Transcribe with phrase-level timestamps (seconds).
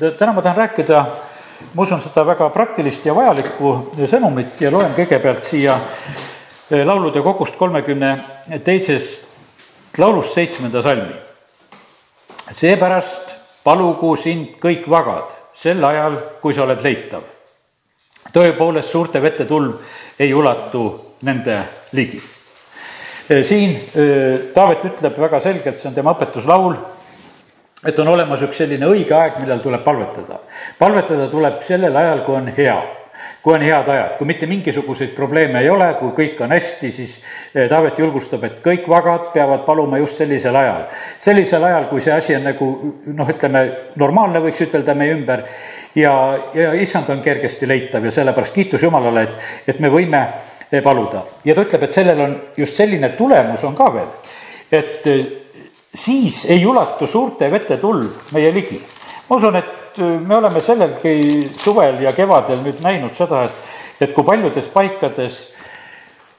[0.00, 1.06] täna ma tahan rääkida,
[1.74, 3.72] ma usun seda väga praktilist ja vajalikku
[4.08, 5.74] sõnumit ja loen kõigepealt siia
[6.70, 8.14] eh, laulude kogust kolmekümne
[8.64, 9.28] teisest
[9.98, 11.14] laulust seitsmenda salmi.
[12.52, 13.34] seepärast
[13.64, 17.22] palugu sind kõik vagad sel ajal, kui sa oled leitav.
[18.32, 19.74] tõepoolest suurte vete tulv
[20.18, 21.60] ei ulatu nende
[21.92, 22.22] ligi.
[23.28, 26.76] Eh, siin eh, Taavet ütleb väga selgelt, see on tema õpetuslaul
[27.86, 30.40] et on olemas üks selline õige aeg, millal tuleb palvetada.
[30.78, 32.80] palvetada tuleb sellel ajal, kui on hea
[33.42, 37.16] kui on head ajad, kui mitte mingisuguseid probleeme ei ole, kui kõik on hästi, siis
[37.54, 40.84] eh, Taavet julgustab, et kõik vagad peavad paluma just sellisel ajal.
[41.20, 42.70] sellisel ajal, kui see asi on nagu
[43.06, 43.64] noh, ütleme
[44.00, 45.44] normaalne, võiks ütelda meie ümber
[45.96, 46.14] ja,
[46.54, 50.22] ja issand on kergesti leitav ja sellepärast kiitus Jumalale, et, et me võime
[50.70, 51.24] eh, paluda.
[51.44, 54.10] ja ta ütleb, et sellel on just selline tulemus on ka veel,
[54.70, 55.24] et eh,
[55.94, 58.80] siis ei ulatu suurte vete tulv meie ligi.
[59.28, 64.24] ma usun, et me oleme sellelgi suvel ja kevadel nüüd näinud seda, et, et kui
[64.24, 65.40] paljudes paikades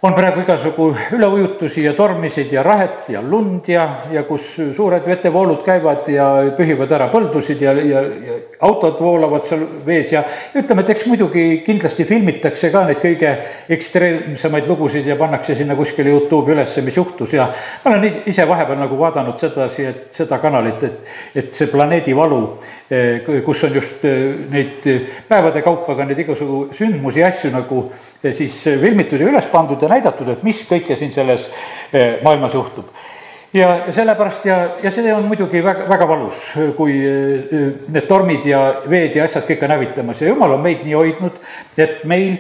[0.02, 5.62] on praegu igasugu üleujutusi ja tormisid ja rahet ja lund ja, ja kus suured vetevoolud
[5.62, 6.26] käivad ja
[6.58, 10.24] pühivad ära põldusid ja, ja, ja autod voolavad seal vees ja
[10.58, 13.36] ütleme, et eks muidugi kindlasti filmitakse ka neid kõige
[13.78, 17.46] ekstreemsemaid lugusid ja pannakse sinna kuskile Youtube'i ülesse, mis juhtus ja
[17.86, 22.42] ma olen ise vahepeal nagu vaadanud sedasi, et seda kanalit, et, et see planeedi valu,
[22.90, 24.90] eh, kus on just eh, neid
[25.30, 27.86] päevade kaupa ka neid igasugu sündmusi ja asju nagu
[28.22, 31.48] siis filmitud ja üles pandud ja näidatud, et mis kõike siin selles
[31.94, 32.88] eh, maailmas juhtub.
[33.54, 36.46] ja sellepärast ja, ja see on muidugi väga, väga valus,
[36.78, 37.52] kui eh,
[37.88, 41.42] need tormid ja veed ja asjad kõik on hävitamas ja jumal on meid nii hoidnud,
[41.78, 42.40] et meil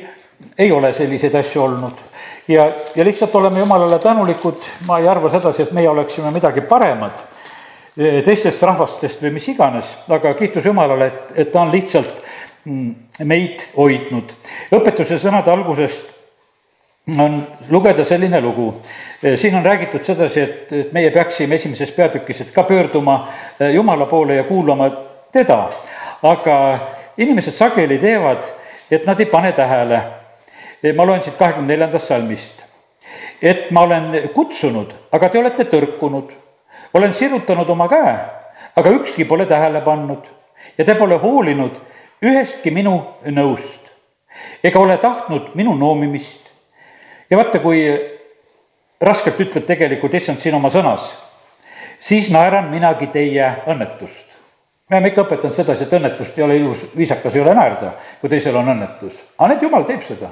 [0.57, 1.99] ei ole selliseid asju olnud.
[2.47, 7.25] ja, ja lihtsalt oleme jumalale tänulikud, ma ei arva sedasi, et meie oleksime midagi paremad
[7.97, 12.23] eh, teistest rahvastest või mis iganes, aga kiitus Jumalale, et, et ta on lihtsalt
[12.61, 12.91] Mm,
[13.25, 14.35] meid hoidnud.
[14.69, 16.11] õpetuse sõnade algusest
[17.07, 18.81] on lugeda selline lugu.
[19.23, 23.27] Eh, siin on räägitud sedasi, et, et meie peaksime esimeses peatükis, et ka pöörduma
[23.59, 24.89] eh, Jumala poole ja kuulama
[25.31, 25.69] teda.
[26.23, 26.79] aga
[27.17, 28.43] inimesed sageli teevad,
[28.91, 30.01] et nad ei pane tähele.
[30.83, 32.61] Eh, ma loen siit kahekümne neljandast salmist.
[33.41, 36.31] et ma olen kutsunud, aga te olete tõrkunud.
[36.93, 38.17] olen sirutanud oma käe,
[38.75, 40.29] aga ükski pole tähele pannud
[40.77, 41.81] ja te pole hoolinud
[42.21, 43.81] ühestki minu nõust
[44.63, 46.50] ega ole tahtnud minu noomimist.
[47.31, 47.85] Ja vaata, kui
[49.01, 51.07] raskelt ütleb tegelikult issand siin oma sõnas,
[51.99, 54.27] siis naeran minagi teie õnnetust.
[54.89, 58.29] me oleme ikka õpetanud sedasi, et õnnetust ei ole ilus, viisakas ei ole naerda, kui
[58.29, 59.23] teisel on õnnetus.
[59.37, 60.29] aga näed, jumal teeb seda.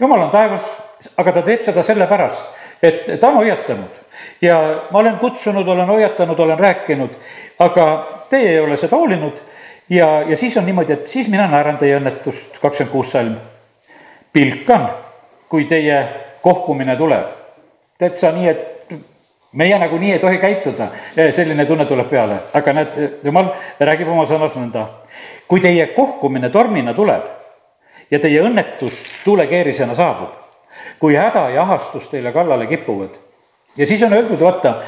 [0.00, 0.62] jumal on taevas,
[1.16, 2.44] aga ta teeb seda sellepärast,
[2.82, 4.00] et ta on hoiatanud
[4.42, 4.58] ja
[4.90, 7.16] ma olen kutsunud, olen hoiatanud, olen rääkinud,
[7.58, 7.86] aga
[8.28, 9.40] teie ei ole seda hoolinud
[9.88, 13.36] ja, ja siis on niimoodi, et siis mina naeran teie õnnetust, kakskümmend kuus salm.
[14.32, 14.88] pilkan,
[15.48, 17.26] kui teie kohkumine tuleb.
[17.98, 18.92] täitsa nii, et
[19.54, 20.88] meie nagunii ei tohi käituda,
[21.30, 24.86] selline tunne tuleb peale, aga näed, jumal räägib oma sõnas nõnda.
[25.48, 27.28] kui teie kohkumine tormina tuleb
[28.10, 30.34] ja teie õnnetus tuulekeerisena saabub,
[30.98, 33.16] kui häda ja ahastus teile kallale kipuvad
[33.76, 34.80] ja siis on öeldud, vaata,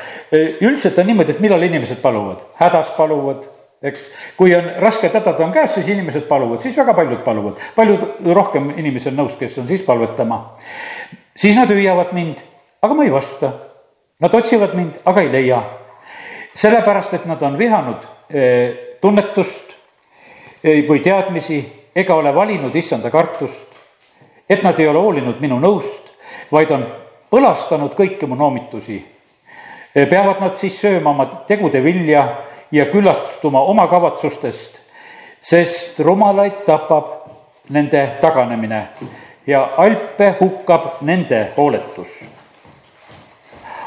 [0.61, 3.47] üldiselt on niimoodi, et millal inimesed paluvad, hädas paluvad
[3.83, 4.07] eks.
[4.37, 8.71] kui on rasked hädad on käes, siis inimesed paluvad, siis väga paljud paluvad, paljud rohkem
[8.77, 10.41] inimesi on nõus, kes on siis palvetama.
[11.37, 12.41] Siis nad hüüavad mind,
[12.83, 13.53] aga ma ei vasta.
[14.21, 15.63] Nad otsivad mind, aga ei leia.
[16.57, 19.75] sellepärast, et nad on vihanud eh, tunnetust
[20.65, 21.59] eh, või teadmisi
[21.95, 23.67] ega ole valinud issanda kartust.
[24.49, 26.03] et nad ei ole hoolinud minu nõust,
[26.53, 26.87] vaid on
[27.31, 29.05] põlastanud kõiki mu noomitusi.
[29.95, 32.27] Eh, peavad nad siis sööma oma tegude vilja
[32.73, 34.81] ja küllastuma oma kavatsustest,
[35.41, 37.29] sest rumalaid tapab
[37.69, 38.89] nende taganemine
[39.47, 42.25] ja alpe hukkab nende hooletus.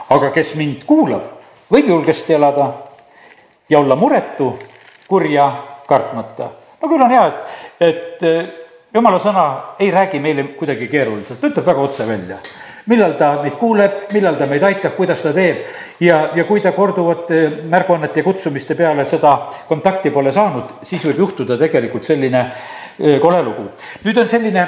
[0.09, 1.25] aga kes mind kuulab,
[1.71, 2.71] võib julgesti elada
[3.69, 4.53] ja olla muretu,
[5.07, 5.51] kurja
[5.87, 6.49] kartmata.
[6.81, 8.47] no küll on hea, et, et eh,
[8.93, 9.45] jumala sõna
[9.79, 12.39] ei räägi meile kuidagi keeruliselt, ütleb väga otse välja
[12.89, 15.57] millal ta meid kuuleb, millal ta meid aitab, kuidas ta teeb.
[15.99, 19.35] ja, ja kui ta korduvate märguannete ja kutsumiste peale seda
[19.67, 22.45] kontakti pole saanud, siis võib juhtuda tegelikult selline
[23.21, 23.67] kole lugu.
[24.03, 24.65] nüüd on selline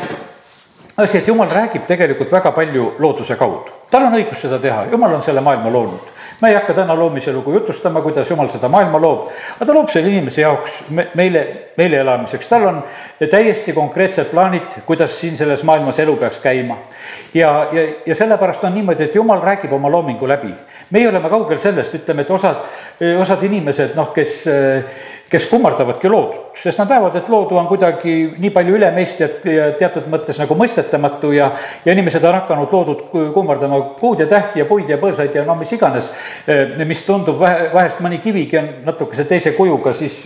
[1.01, 3.79] asi, et jumal räägib tegelikult väga palju looduse kaudu.
[3.91, 6.11] tal on õigus seda teha, jumal on selle maailma loonud.
[6.41, 9.89] ma ei hakka täna loomise lugu jutustama, kuidas jumal seda maailma loob, aga ta loob
[9.89, 11.43] selle inimese jaoks, me, meile,
[11.77, 12.79] meile elamiseks, tal on
[13.29, 16.77] täiesti konkreetsed plaanid, kuidas siin selles maailmas elu peaks käima.
[17.33, 20.53] ja, ja, ja sellepärast on niimoodi, et jumal räägib oma loomingu läbi.
[20.89, 22.65] meie oleme kaugel sellest, ütleme, et osad,
[23.21, 24.43] osad inimesed, noh, kes
[25.31, 29.29] kes kummardavadki loodut, sest nad näevad, et loodu on kuidagi nii palju üle meist ja
[29.79, 31.47] teatud mõttes nagu mõistetamatu ja,
[31.85, 35.55] ja inimesed on hakanud loodut kummardama kuud ja tähti ja puid ja põõsaid ja no
[35.59, 36.09] mis iganes,
[36.83, 40.19] mis tundub vähe, vahest mõni kivigi on natukese teise kujuga, siis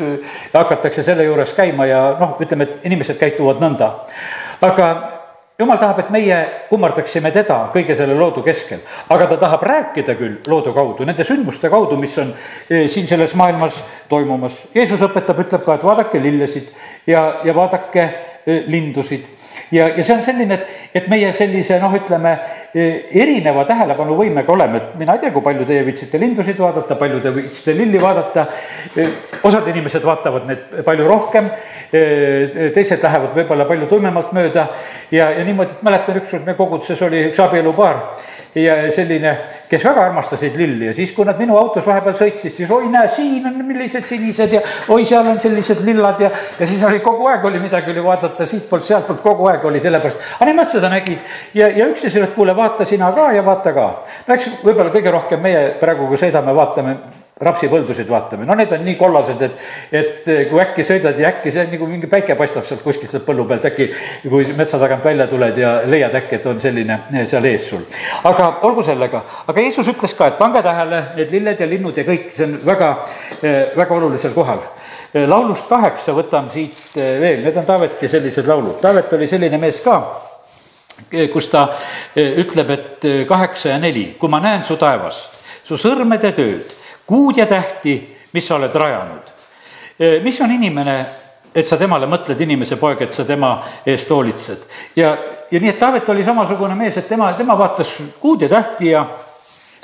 [0.54, 3.92] hakatakse selle juures käima ja noh, ütleme, et inimesed käituvad nõnda.
[4.66, 5.15] aga
[5.60, 6.38] jumal tahab, et meie
[6.70, 8.82] kummardaksime teda kõige selle loodu keskel,
[9.14, 12.34] aga ta tahab rääkida küll loodu kaudu, nende sündmuste kaudu, mis on
[12.70, 13.80] eh, siin selles maailmas
[14.12, 14.66] toimumas.
[14.76, 16.72] Jeesus õpetab, ütleb ka, et vaadake lillesid
[17.08, 19.30] ja, ja vaadake eh, lindusid
[19.72, 20.68] ja, ja see on selline, et,
[21.00, 22.36] et meie sellise noh, ütleme
[22.76, 27.34] erineva tähelepanuvõimega oleme, et mina ei tea, kui palju teie viitsite lindusid vaadata, palju te
[27.36, 28.46] viitsite lilli vaadata.
[29.44, 31.50] osad inimesed vaatavad neid palju rohkem,
[31.92, 34.68] teised lähevad võib-olla palju tuimemalt mööda.
[35.12, 38.02] Ja, ja niimoodi, et mäletan ükskord meie koguduses oli üks abielupaar
[38.56, 39.32] ja selline,
[39.70, 43.10] kes väga armastasid lilli ja siis, kui nad minu autos vahepeal sõitsid, siis oi, näe,
[43.12, 44.62] siin on millised sinised ja
[44.96, 48.48] oi, seal on sellised lillad ja, ja siis oli kogu aeg oli midagi oli vaadata
[48.48, 50.24] siitpoolt, sealtpoolt, kogu aeg oli sellepärast.
[50.40, 53.92] aga nemad seda nägid ja, ja üksteisele, et kuule, vaata sina ka ja vaata ka.
[54.28, 56.98] no eks võib-olla kõige rohkem meie praegu, kui sõidame, vaatame
[57.36, 61.66] rapsipõldusid vaatame, no need on nii kollased, et, et kui äkki sõidad ja äkki see
[61.68, 63.90] nagu mingi päike paistab sealt kuskilt sealt põllu pealt, äkki
[64.24, 67.82] kui metsa tagant välja tuled ja leiad äkki, et on selline eh, seal ees sul.
[68.32, 69.20] aga olgu sellega,
[69.52, 72.56] aga Jeesus ütles ka, et pange tähele, need lilled ja linnud ja kõik, see on
[72.70, 72.94] väga,
[73.42, 74.64] eh, väga olulisel kohal.
[75.12, 79.82] Eh, laulust kaheksa võtan siit veel, need on Taaveti sellised laulud, Taavet oli selline mees
[79.84, 80.00] ka
[81.34, 81.66] kus ta
[82.16, 85.36] ütleb, et kaheksa ja neli, kui ma näen su taevast,
[85.68, 87.96] su sõrmede tööd kuud ja tähti,
[88.34, 89.34] mis sa oled rajanud.
[90.24, 91.06] mis on inimene,
[91.56, 94.66] et sa temale mõtled, inimese poeg, et sa tema eest hoolitsed.
[94.96, 95.18] ja,
[95.52, 99.06] ja nii, et Taavet oli samasugune mees, et tema, tema vaatas kuud ja tähti ja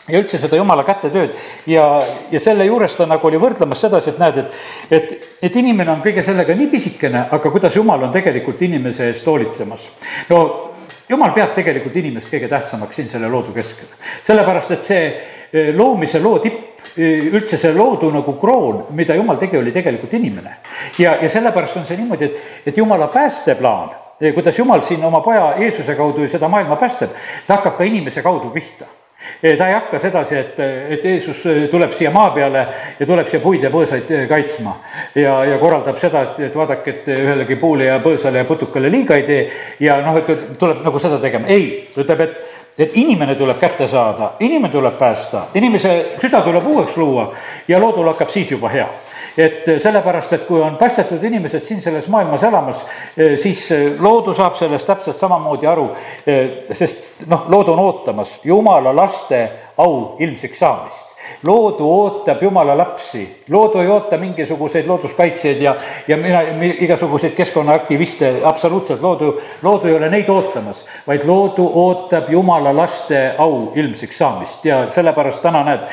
[0.09, 1.35] ja üldse seda jumala kätetööd
[1.69, 1.85] ja,
[2.31, 4.55] ja selle juures ta nagu oli võrdlemas sedasi, et näed, et,
[4.97, 5.11] et,
[5.45, 9.87] et inimene on kõige sellega nii pisikene, aga kuidas jumal on tegelikult inimese eest hoolitsemas.
[10.29, 10.70] no
[11.11, 13.89] jumal peab tegelikult inimest kõige tähtsamaks siin selle loodu keskel.
[14.23, 19.57] sellepärast, et see eh, loomise loo tipp üldse see loodu nagu kroon, mida jumal tegi,
[19.57, 20.57] oli tegelikult inimene.
[20.99, 23.93] ja, ja sellepärast on see niimoodi, et, et jumala päästeplaan,
[24.35, 27.15] kuidas jumal siin oma poja Jeesuse kaudu seda maailma päästab,
[27.47, 28.89] ta hakkab ka inimese kaudu pihta
[29.57, 30.59] ta ei hakka sedasi, et,
[30.95, 32.65] et Jeesus tuleb siia maa peale
[32.99, 34.77] ja tuleb siia puid ja põõsaid kaitsma.
[35.15, 39.17] ja, ja korraldab seda, et, et vaadake, et ühelegi puule ja põõsale ja putukale liiga
[39.19, 39.45] ei tee.
[39.79, 43.85] Ja noh, et tuleb nagu seda tegema, ei, ta ütleb, et et inimene tuleb kätte
[43.87, 45.89] saada, inimene tuleb päästa, inimese
[46.21, 47.27] süda tuleb uueks luua
[47.67, 48.87] ja loodul hakkab siis juba hea
[49.37, 52.81] et sellepärast, et kui on päästetud inimesed siin selles maailmas elamas,
[53.17, 55.87] eh, siis eh, loodu saab sellest täpselt samamoodi aru,
[56.25, 58.39] eh, sest noh, lood on ootamas.
[58.43, 59.45] Jumala laste
[59.77, 61.10] au ilmsiks saamist
[61.43, 65.75] loodu ootab jumala lapsi, loodu ei oota mingisuguseid looduskaitsjaid ja,
[66.07, 66.41] ja mina,
[66.79, 69.01] igasuguseid keskkonnaaktiviste, absoluutselt.
[69.01, 74.65] Loodu, loodu ei ole neid ootamas, vaid loodu ootab jumala laste au ilmsiks saamist.
[74.65, 75.87] Ja sellepärast täna näed,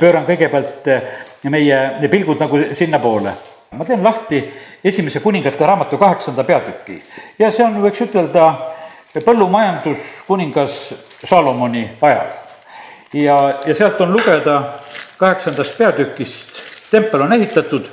[0.00, 0.90] pööran kõigepealt
[1.50, 3.36] meie pilgud nagu sinnapoole.
[3.72, 4.38] ma teen lahti
[4.84, 7.02] esimese kuningate raamatu kaheksanda peatüki.
[7.38, 8.48] Ja see on, võiks ütelda,
[9.24, 10.82] põllumajandus kuningas
[11.24, 12.47] Salomoni ajal
[13.12, 14.62] ja, ja sealt on lugeda
[15.18, 16.58] kaheksandast peatükist,
[16.90, 17.86] tempel on ehitatud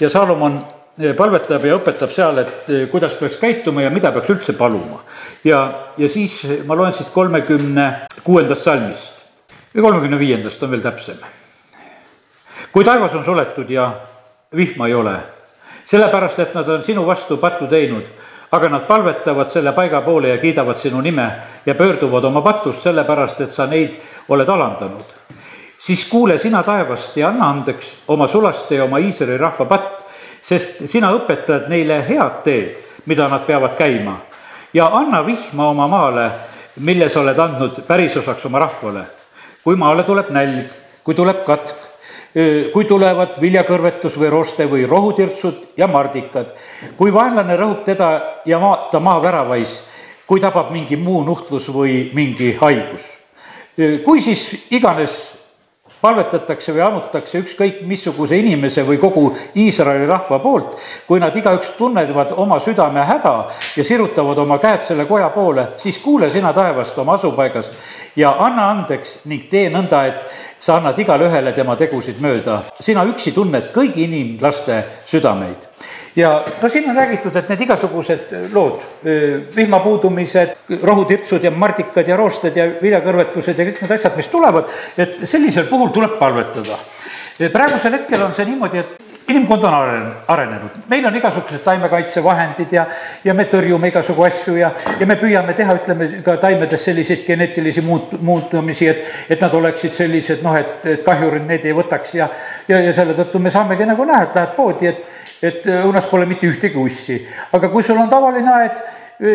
[0.00, 0.58] ja Salomon
[1.00, 5.02] eh, palvetab ja õpetab seal, et eh, kuidas peaks käituma ja mida peaks üldse paluma.
[5.44, 7.90] ja, ja siis ma loen siit kolmekümne
[8.24, 9.20] kuuendast salmist
[9.74, 11.18] või kolmekümne viiendast on veel täpsem.
[12.72, 13.92] kui taevas on suletud ja
[14.56, 15.16] vihma ei ole,
[15.86, 18.06] sellepärast et nad on sinu vastu pattu teinud
[18.50, 21.30] aga nad palvetavad selle paiga poole ja kiidavad sinu nime
[21.66, 23.94] ja pöörduvad oma patust sellepärast, et sa neid
[24.28, 25.04] oled alandanud.
[25.78, 30.04] siis kuule sina taevast ja anna andeks oma sulaste ja oma Iisraeli rahva patt,
[30.42, 32.76] sest sina õpetad neile head teed,
[33.06, 34.16] mida nad peavad käima.
[34.74, 36.30] ja anna vihma oma maale,
[36.80, 39.04] mille sa oled andnud pärisosaks oma rahvale.
[39.64, 40.66] kui maale tuleb nälg,
[41.04, 41.79] kui tuleb katk,
[42.72, 46.52] kui tulevad viljakõrvetus või roste või rohutirtsud ja mardikad.
[46.96, 49.82] kui vaenlane rõhub teda ja maa, ta maaväravais,
[50.26, 53.18] kui tabab mingi muu nuhtlus või mingi haigus.
[54.04, 55.40] kui siis iganes
[56.00, 62.32] palvetatakse või anutakse ükskõik missuguse inimese või kogu Iisraeli rahva poolt, kui nad igaüks tunnevad
[62.40, 63.34] oma südame häda
[63.76, 67.70] ja sirutavad oma käed selle koja poole, siis kuule sina taevast oma asupaigas
[68.16, 72.60] ja anna andeks ning tee nõnda, et sa annad igale ühele tema tegusid mööda.
[72.80, 75.66] sina üksi tunned kõigi inimlaste südameid.
[76.16, 78.80] ja no siin on räägitud, et need igasugused lood,
[79.56, 84.68] vihma puudumised, rohutirtsud ja mardikad ja roosted ja viljakõrvetused ja kõik need asjad, mis tulevad,
[84.96, 86.78] et sellisel puhul tuleb palvetada.
[87.52, 92.86] praegusel hetkel on see niimoodi, et inimkond on aren-, arenenud, meil on igasugused taimekaitsevahendid ja,
[93.24, 97.84] ja me tõrjume igasugu asju ja, ja me püüame teha, ütleme ka taimedes selliseid geneetilisi
[97.86, 102.30] muut-, muutumisi, et, et nad oleksid sellised noh, et, et kahjurid neid ei võtaks ja,
[102.68, 106.26] ja, ja selle tõttu me saamegi nagu näha, et lähed poodi, et, et õunas pole
[106.28, 107.20] mitte ühtegi ussi.
[107.56, 108.82] aga kui sul on tavaline aed,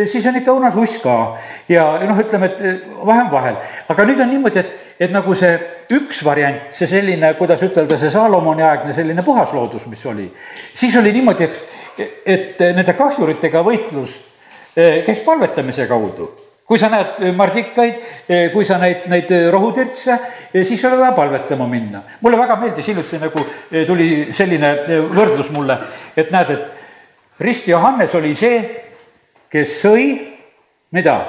[0.09, 1.35] siis on ikka õunas uss ka.
[1.69, 5.55] Ja noh, ütleme, et vähem vahel, aga nüüd on niimoodi, et et nagu see
[5.95, 10.29] üks variant, see selline, kuidas ütelda, see Saalomoni aegne selline puhas loodus, mis oli,
[10.73, 14.15] siis oli niimoodi, et, et nende kahjuritega võitlus
[14.75, 16.29] eh, käis palvetamise kaudu.
[16.65, 17.97] Kui sa näed mardikaid,
[18.49, 20.15] kui sa näed neid rohutirtse,
[20.55, 22.01] siis ei ole vaja palvetama minna.
[22.25, 23.43] mulle väga meeldis hiljuti nagu
[23.85, 24.71] tuli selline
[25.11, 25.77] võrdlus mulle,
[26.17, 28.63] et näed, et Rist Johannes oli see,
[29.55, 30.07] kes sõi,
[30.91, 31.19] mida,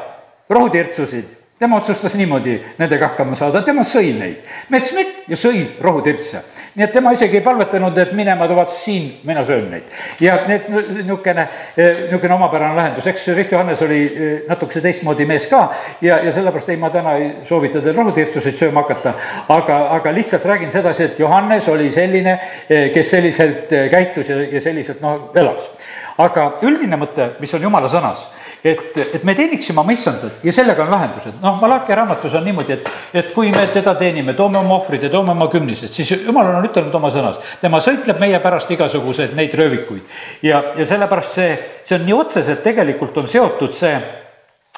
[0.50, 6.42] rohutirtsusid tema otsustas niimoodi nendega hakkama saada, tema sõi neid, mets mett ja sõi rohutirtse.
[6.76, 9.88] nii et tema isegi ei palvetanud, et minema ta vaatas siin, mina söön neid.
[10.20, 15.70] ja need niisugune, niisugune omapärane lahendus, eks Riht Johannes oli eh, natukese teistmoodi mees ka
[16.00, 19.14] ja, ja sellepärast ei, ma täna ei soovita teil rohutirtsuseid sööma hakata,
[19.48, 24.42] aga, aga lihtsalt räägin sedasi, et Johannes oli selline, eh, kes selliselt eh, käitus ja,
[24.44, 25.70] ja selliselt noh, elas.
[26.18, 28.26] Aga üldine mõte, mis on jumala sõnas
[28.70, 31.38] et, et me teeniksime oma issandat ja sellega on lahendused.
[31.42, 32.90] noh, Malachi raamatus on niimoodi, et,
[33.22, 36.66] et kui me teda teenime, toome oma ohvrid ja toome oma kümnised, siis jumal on
[36.66, 40.04] ütelnud oma sõnas, tema sõitleb meie pärast igasuguseid neid röövikuid.
[40.46, 43.94] ja, ja sellepärast see, see on nii otseselt tegelikult on seotud see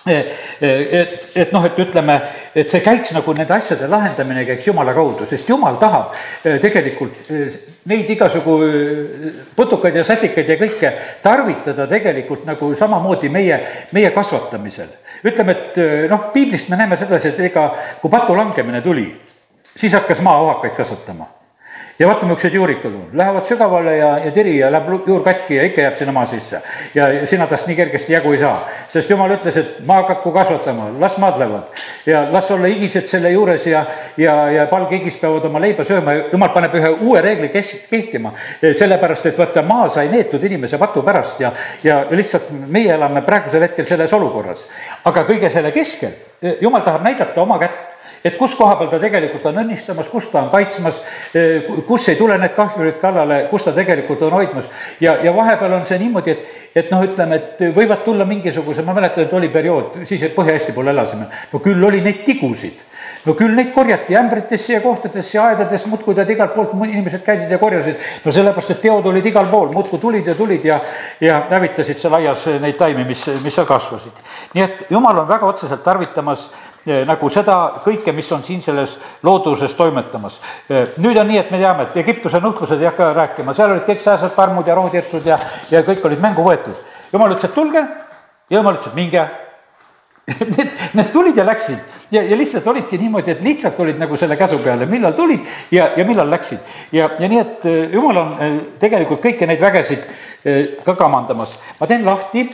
[0.60, 2.16] et, et noh, et ütleme,
[2.54, 6.12] et see käiks nagu nende asjade lahendamine käiks Jumala kaudu, sest Jumal tahab
[6.44, 7.56] eh, tegelikult eh,
[7.90, 13.60] neid igasugu eh, putukaid ja sätikaid ja kõike tarvitada tegelikult nagu samamoodi meie,
[13.92, 14.92] meie kasvatamisel.
[15.24, 17.70] ütleme, et noh, piiblist me näeme sedasi, et ega
[18.02, 19.08] kui patu langemine tuli,
[19.74, 21.37] siis hakkas maa ohakaid kasvatama
[21.98, 25.64] ja vaata, millised juurikud on, lähevad sügavale ja, ja tiri ja läheb juur katki ja
[25.66, 26.60] ikka jääb sinna maa sisse.
[26.94, 28.54] ja sina tast nii kergesti jagu ei saa,
[28.92, 33.66] sest jumal ütles, et maa hakku kasvatama, las maadlevad ja las olla higised selle juures
[33.66, 33.84] ja,
[34.16, 38.32] ja, ja palgihigis peavad oma leiba sööma ja jumal paneb ühe uue reegli kes-, kehtima.
[38.62, 41.52] sellepärast, et vaata, maa sai neetud inimese patu pärast ja,
[41.82, 44.64] ja lihtsalt meie elame praegusel hetkel selles olukorras.
[45.04, 46.14] aga kõige selle keskel,
[46.60, 50.42] jumal tahab näidata oma kätt et kus koha peal ta tegelikult on õnnistamas, kus ta
[50.42, 51.00] on kaitsmas,
[51.34, 54.68] eh, kus ei tule need kahjurid kallale, kus ta tegelikult on hoidmas.
[55.00, 58.96] ja, ja vahepeal on see niimoodi, et, et noh, ütleme, et võivad tulla mingisugused, ma
[58.98, 62.86] mäletan, et oli periood, siis Põhja-Eesti pool elasime, no küll oli neid tigusid
[63.26, 67.50] no küll neid korjati ämbritesse ja kohtadesse ja aedades, muudkui tead igalt poolt inimesed käisid
[67.50, 67.96] ja korjasid.
[68.24, 70.80] no sellepärast, et teod olid igal pool, muudkui tulid ja tulid ja,
[71.20, 74.24] ja hävitasid seal aias neid taimi, mis, mis seal kasvasid.
[74.54, 76.48] nii et jumal on väga otseselt tarvitamas
[77.08, 78.94] nagu seda kõike, mis on siin selles
[79.26, 80.38] looduses toimetamas.
[80.68, 83.84] Eh, nüüd on nii, et me teame, et Egiptuse nuhtlused ei hakka rääkima, seal olid
[83.88, 85.38] kõik sääsed, parmud ja rohutirtsud ja,
[85.70, 86.86] ja kõik olid mängu võetud.
[87.12, 89.28] jumal ütles, et tulge ja jumal ütles, et minge
[90.28, 91.78] Need, need tulid ja läksid
[92.12, 95.40] ja, ja lihtsalt olidki niimoodi, et lihtsalt olid nagu selle käsu peale, millal tulid
[95.72, 96.58] ja, ja millal läksid.
[96.92, 98.34] ja, ja nii, et eh, jumal on
[98.78, 100.04] tegelikult kõiki neid vägesid
[100.84, 101.56] ka kamandamas.
[101.80, 102.44] ma teen lahti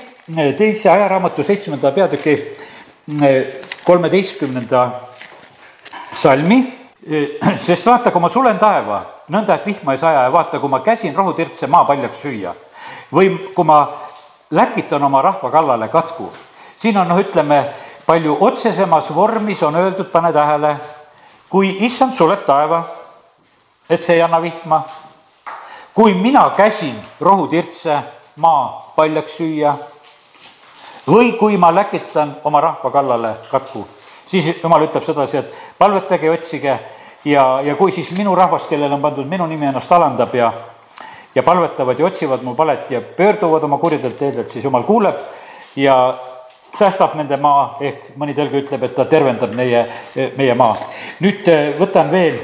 [0.56, 2.38] teise ajaraamatu seitsmenda peatüki
[3.84, 4.90] kolmeteistkümnenda
[6.12, 6.60] salmi,
[7.66, 10.80] sest vaata, kui ma sulen taeva, nõnda et vihma ei saja ja vaata, kui ma
[10.84, 12.54] käsin rohutirtse maa paljaks süüa
[13.14, 13.84] või kui ma
[14.50, 16.30] läkitan oma rahva kallale katku,
[16.76, 17.60] siin on noh, ütleme,
[18.06, 20.76] palju otsesemas vormis on öeldud, pane tähele,
[21.48, 22.82] kui issand suleb taeva,
[23.88, 24.82] et see ei anna vihma,
[25.94, 27.98] kui mina käsin rohutirtse
[28.36, 29.74] maa paljaks süüa
[31.06, 33.86] või kui ma läkitan oma rahva kallale katku,
[34.26, 36.78] siis jumal ütleb sedasi, et palvetage otsige.
[37.24, 40.52] Ja, ja kui siis minu rahvas, kellele on pandud minu nimi, ennast alandab ja
[41.34, 45.16] ja palvetavad ja otsivad mu palet ja pöörduvad oma kurjadelt teedelt, siis jumal kuuleb
[45.76, 46.14] ja
[46.78, 49.84] säästab nende maa, ehk mõni tõlge ütleb, et ta tervendab meie,
[50.36, 50.74] meie maa.
[51.22, 52.38] nüüd eh, võtan veel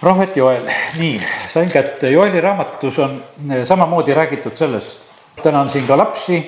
[0.00, 0.66] prohvet Joel,
[0.98, 1.18] nii,
[1.50, 3.16] sain kätte, Joeli raamatus on
[3.50, 5.06] eh, samamoodi räägitud sellest,
[5.42, 6.38] täna on siin ka lapsi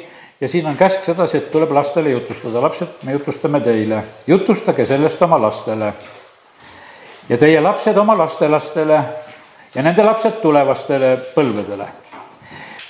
[0.40, 5.23] ja siin on käsk sedasi, et tuleb lastele jutustada, lapsed, me jutustame teile, jutustage sellest
[5.23, 5.93] oma lastele.
[7.28, 9.00] ja teie lapsed oma lastelastele
[9.75, 11.88] ja nende lapsed tulevastele põlvedele.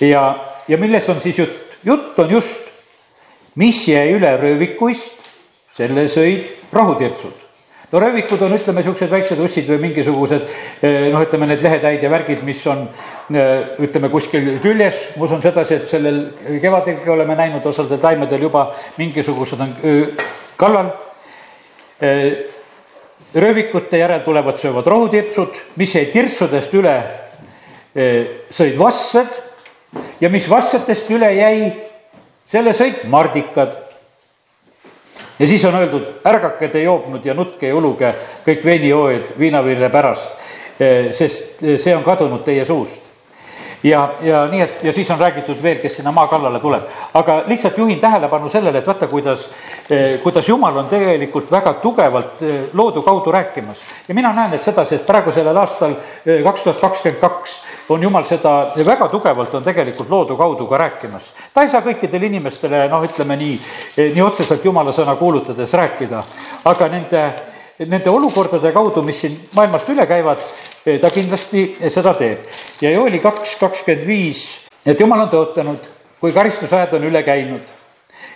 [0.00, 1.78] ja, ja millest on siis jutt?
[1.84, 2.60] jutt on just,
[3.54, 5.34] mis jäi üle röövikuist,
[5.72, 7.45] selle sõid rohutirtsud
[7.92, 10.46] no röövikud on, ütleme, niisugused väiksed ussid või mingisugused
[10.82, 12.86] eh, noh, ütleme need lehetäid ja värgid, mis on
[13.30, 16.22] eh, ütleme kuskil küljes, ma usun sedasi, et sellel
[16.62, 20.28] kevadel oleme näinud osadel taimedel juba mingisugused on eh,
[20.58, 20.94] kallal.
[23.36, 26.92] röövikute järel tulevad, söövad rohutirtsud, mis jäi tirtsudest üle,
[28.52, 29.38] sõid vassed
[30.20, 31.70] ja mis vassetest üle jäi,
[32.44, 33.85] selle sõid mardikad.
[35.38, 38.12] Ja siis on öeldud, ärgake te joobnud ja nutke ja uluge
[38.46, 40.46] kõik veinijoojad viinavilja pärast,
[41.16, 43.05] sest see on kadunud teie suust
[43.82, 46.82] ja, ja nii, et ja siis on räägitud veel, kes sinna maa kallale tuleb.
[47.14, 49.48] aga lihtsalt juhin tähelepanu sellele, et vaata, kuidas,
[49.90, 53.82] eh, kuidas Jumal on tegelikult väga tugevalt eh, loodu kaudu rääkimas.
[54.08, 58.02] ja mina näen, et sedasi, et praegu sellel aastal eh, kaks tuhat kakskümmend kaks on
[58.02, 61.32] Jumal seda väga tugevalt on tegelikult loodu kaudu ka rääkimas.
[61.54, 63.58] ta ei saa kõikidele inimestele, noh, ütleme nii,
[64.14, 66.24] nii otseselt Jumala sõna kuulutades rääkida,
[66.64, 67.30] aga nende
[67.84, 70.40] nende olukordade kaudu, mis siin maailmast üle käivad,
[70.86, 72.38] eh, ta kindlasti seda teeb.
[72.80, 75.88] ja Joeli kaks kakskümmend viis, et jumal on tõotanud,
[76.20, 77.62] kui karistusajad on üle käinud.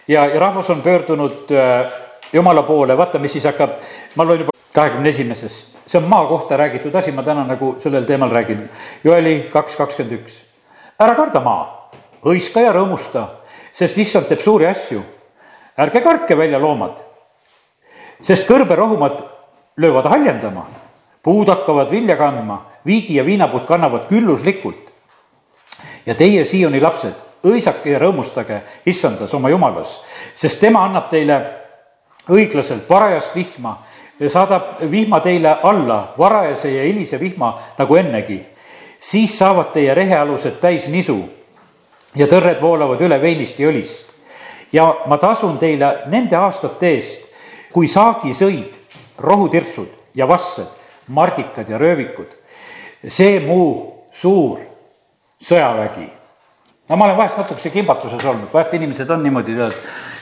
[0.09, 1.93] Ja, ja rahvas on pöördunud äh,
[2.33, 3.71] jumala poole, vaata, mis siis hakkab,
[4.17, 8.05] ma loen juba kahekümne esimeses, see on maa kohta räägitud asi, ma täna nagu sellel
[8.05, 8.69] teemal räägin.
[9.05, 10.41] Joeli kaks kakskümmend üks,
[11.01, 11.91] ära karda maa,
[12.25, 13.27] hõiska ja rõõmusta,
[13.73, 15.03] sest issand teeb suuri asju.
[15.79, 17.10] ärge kartke välja loomad
[18.23, 19.23] sest kõrberohumad
[19.77, 20.67] löövad haljendama,
[21.23, 24.91] puud hakkavad vilja kandma, viigi ja viinapuud kannavad külluslikult.
[26.07, 30.01] ja teie, Sioni lapsed, õisake ja rõõmustage issandas oma jumalas,
[30.35, 31.41] sest tema annab teile
[32.29, 33.77] õiglaselt varajast vihma,
[34.29, 38.47] saadab vihma teile alla, varajase ja hilise vihma nagu ennegi.
[39.01, 41.25] siis saavad teie rehealused täis nisu
[42.15, 44.07] ja tõrred voolavad üle veinist ja õlist.
[44.73, 47.30] ja ma tasun teile nende aastate eest,
[47.73, 48.79] kui saagi sõid
[49.21, 50.69] rohutirtsud ja vassed,
[51.15, 52.29] mardikad ja röövikud,
[53.09, 53.63] see mu
[54.13, 54.61] suur
[55.41, 56.07] sõjavägi.
[56.89, 59.77] no ma olen vahest natukese kimbatuses olnud, vahest inimesed on niimoodi, tead,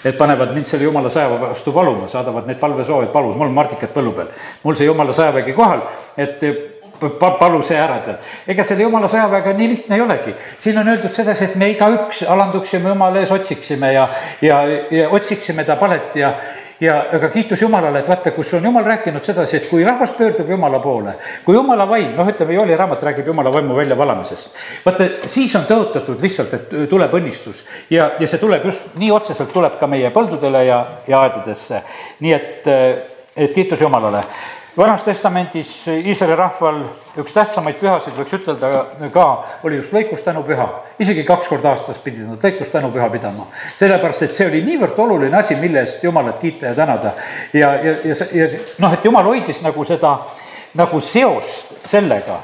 [0.04, 3.94] et panevad mind selle jumala sõjaväe vastu paluma, saadavad neid palvesoovid palus, mul on mardikad
[3.94, 4.28] põllu peal.
[4.62, 5.82] mul see jumala sõjavägi kohal,
[6.16, 6.44] et
[7.00, 8.30] pa-, palu see ära, tead.
[8.54, 10.34] ega selle jumala sõjaväega nii lihtne ei olegi.
[10.58, 14.08] siin on öeldud sedasi, et me igaüks alanduksime jumala ees, otsiksime ja,
[14.42, 16.34] ja, ja otsiksime ta palet ja,
[16.80, 20.50] ja aga kiitus Jumalale, et vaata, kus on Jumal rääkinud sedasi, et kui rahvas pöördub
[20.50, 21.14] Jumala poole,
[21.44, 24.60] kui Jumala vaim, noh, ütleme, Jooli raamat räägib Jumala vaimu väljavalamisest.
[24.86, 29.52] vaata, siis on tõotatud lihtsalt, et tuleb õnnistus ja, ja see tuleb just nii otseselt
[29.52, 31.82] tuleb ka meie põldudele ja, ja aedadesse.
[32.20, 32.70] nii et,
[33.36, 34.24] et kiitus Jumalale
[34.78, 36.82] vanas testamendis Iisraeli rahval
[37.18, 38.68] üks tähtsamaid pühasid, võiks ütelda
[39.12, 39.24] ka,
[39.66, 40.66] oli just lõikustänupüha.
[41.02, 43.48] isegi kaks korda aastas pidid nad lõikustänupüha pidama.
[43.78, 47.12] sellepärast, et see oli niivõrd oluline asi, mille eest Jumalat kiita ja tänada.
[47.52, 48.46] ja, ja, ja, ja
[48.78, 50.18] noh, et Jumal hoidis nagu seda,
[50.74, 52.38] nagu seost sellega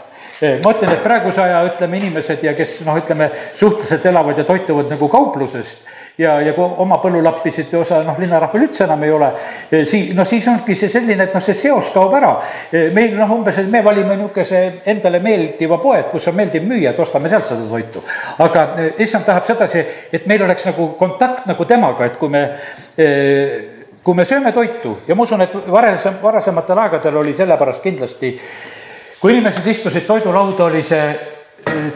[0.64, 4.90] ma ütlen, et praeguse aja, ütleme, inimesed ja kes noh, ütleme, suhteliselt elavad ja toituvad
[4.90, 5.86] nagu kauplusest
[6.18, 9.30] ja, ja kui oma põllu lappisid ja osa noh, linnarahval üldse enam ei ole,
[9.70, 12.32] siis, no siis ongi see selline, et noh, see seos kaob ära.
[12.94, 16.92] meil noh, umbes, et me valime niisuguse endale meeldiva poe, et kus on meeldiv müüa,
[16.92, 18.04] et ostame sealt seda toitu.
[18.46, 18.66] aga
[18.98, 22.48] issand tahab sedasi, et meil oleks nagu kontakt nagu temaga, et kui me
[24.04, 28.34] kui me sööme toitu ja ma usun, et varasem, varasematel aegadel oli sellepärast kindlasti,
[29.20, 31.06] kui inimesed istusid toidulauda, oli see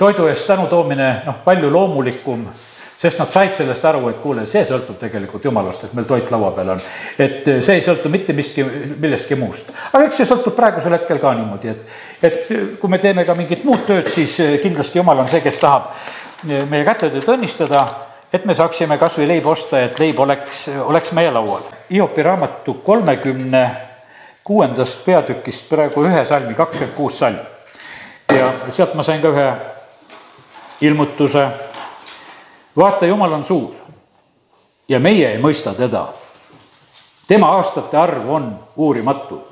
[0.00, 2.46] toidu eest tänu toomine noh, palju loomulikum
[2.98, 6.50] sest nad said sellest aru, et kuule, see sõltub tegelikult jumalast, et meil toit laua
[6.56, 6.80] peal on.
[7.18, 8.64] et eh, see ei sõltu mitte miski,
[8.98, 9.70] millestki muust.
[9.92, 11.84] aga eks see sõltub praegusel hetkel ka niimoodi, et,
[12.26, 15.60] et kui me teeme ka mingit muud tööd, siis eh, kindlasti jumal on see, kes
[15.62, 15.92] tahab
[16.48, 17.84] eh, meie kätetööd õnnistada,
[18.34, 21.62] et me saaksime kas või leiba osta, et leib oleks, oleks meie laual.
[21.88, 23.62] Hiopi raamatu kolmekümne
[24.44, 27.38] kuuendast peatükist praegu ühe salmi, kakskümmend kuus salm.
[28.34, 29.48] ja sealt ma sain ka ühe
[30.84, 31.46] ilmutuse
[32.78, 33.74] vaata, Jumal on suur
[34.88, 36.06] ja meie ei mõista teda.
[37.28, 39.42] tema aastate arv on uurimatu.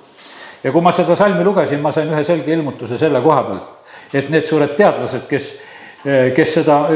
[0.64, 4.30] ja kui ma seda salmi lugesin, ma sain ühe selge ilmutuse selle koha pealt, et
[4.30, 5.52] need suured teadlased, kes,
[6.34, 6.86] kes seda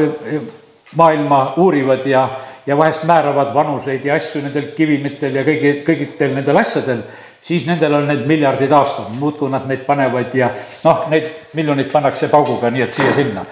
[0.97, 2.29] maailma uurivad ja,
[2.67, 7.05] ja vahest määravad vanuseid ja asju nendel kivimitel ja kõigi, kõigitel nendel asjadel,
[7.43, 10.51] siis nendel on need miljardid aastad, muudkui nad neid panevad ja
[10.85, 13.45] noh, neid miljoneid pannakse pauguga, nii et siia-sinna.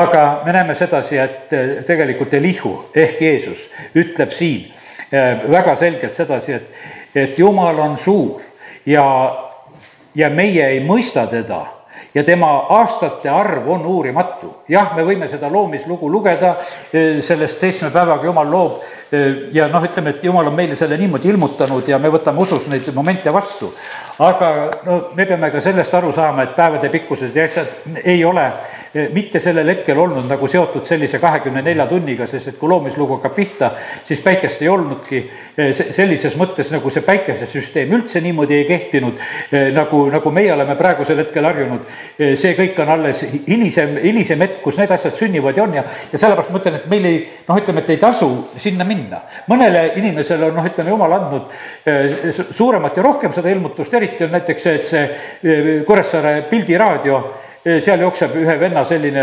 [0.00, 4.72] aga me näeme sedasi, et eh, tegelikult Elihu ehk Jeesus ütleb siin
[5.12, 8.42] eh, väga selgelt sedasi, et, et Jumal on suur
[8.86, 9.06] ja,
[10.14, 11.64] ja meie ei mõista teda
[12.14, 14.54] ja tema aastate arv on uurimatu.
[14.68, 16.54] jah, me võime seda loomislugu lugeda,
[16.92, 19.22] e, sellest seitsme päevaga Jumal loob e,
[19.52, 22.88] ja noh, ütleme, et Jumal on meile selle niimoodi ilmutanud ja me võtame usus neid
[22.94, 23.72] momente vastu.
[24.18, 24.52] aga
[24.86, 28.50] no me peame ka sellest aru saama, et päevade pikkused ja asjad ei ole
[29.12, 33.34] mitte sellel hetkel olnud nagu seotud sellise kahekümne nelja tunniga, sest et kui loomislugu hakkab
[33.34, 33.70] pihta,
[34.06, 35.22] siis päikest ei olnudki.
[35.94, 39.20] sellises mõttes nagu see päikesesüsteem üldse niimoodi ei kehtinud,
[39.74, 41.86] nagu, nagu meie oleme praegusel hetkel harjunud.
[42.18, 46.18] see kõik on alles hilisem, hilisem hetk, kus need asjad sünnivad ja on ja, ja
[46.18, 49.22] sellepärast ma ütlen, et meil ei, noh, ütleme, et ei tasu sinna minna.
[49.50, 51.50] mõnele inimesele on, noh, ütleme, jumal andnud
[52.50, 57.18] suuremat ja rohkem seda ilmutust, eriti on näiteks see, et see Kuressaare pildiraadio
[57.64, 59.22] seal jookseb ühe venna selline,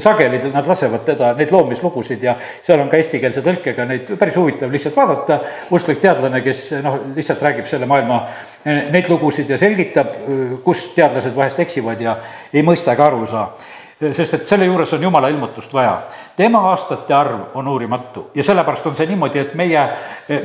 [0.00, 4.72] sageli nad lasevad teda, neid loomislugusid ja seal on ka eestikeelse tõlkega neid päris huvitav
[4.72, 5.38] lihtsalt vaadata,
[5.76, 8.22] usklik teadlane, kes noh, lihtsalt räägib selle maailma
[8.64, 10.16] neid lugusid ja selgitab,
[10.64, 12.16] kus teadlased vahest eksivad ja
[12.52, 13.46] ei mõista ega aru saa
[14.10, 15.98] sest et selle juures on jumala ilmutust vaja.
[16.36, 19.82] tema aastate arv on uurimatu ja sellepärast on see niimoodi, et meie,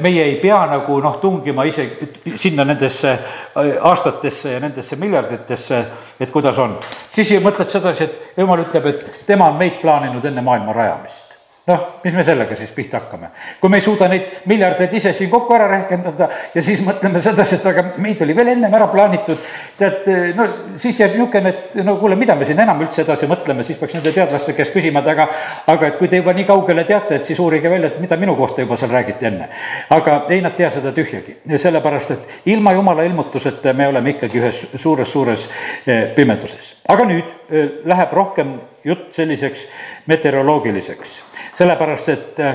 [0.01, 5.85] meie ei pea nagu noh, tungima isegi sinna nendesse äh, aastatesse ja nendesse miljarditesse,
[6.19, 6.77] et kuidas on.
[7.11, 11.26] siis mõtled sedasi, et jumal ütleb, et tema on meid plaaninud enne maailma rajamist
[11.67, 13.29] noh, mis me sellega siis pihta hakkame?
[13.59, 17.57] kui me ei suuda neid miljardeid ise siin kokku ära rehkendada ja siis mõtleme sedasi,
[17.57, 19.41] et aga meid oli veel ennem ära plaanitud,
[19.79, 20.47] tead, no
[20.79, 23.97] siis jääb niisugune, et no kuule, mida me siin enam üldse edasi mõtleme, siis peaks
[23.97, 25.27] nende teadlaste käest küsima, et aga
[25.73, 28.37] aga et kui te juba nii kaugele teate, et siis uurige välja, et mida minu
[28.39, 29.49] kohta juba seal räägiti enne.
[29.89, 34.63] aga ei, nad tea seda tühjagi, sellepärast et ilma jumala ilmutuseta me oleme ikkagi ühes
[34.75, 35.47] suures-suures
[35.85, 36.75] eh, pimeduses.
[36.87, 39.65] aga nüüd eh, läheb rohkem jutt selliseks
[40.07, 41.21] meteoroloogiliseks
[41.57, 42.45] sellepärast et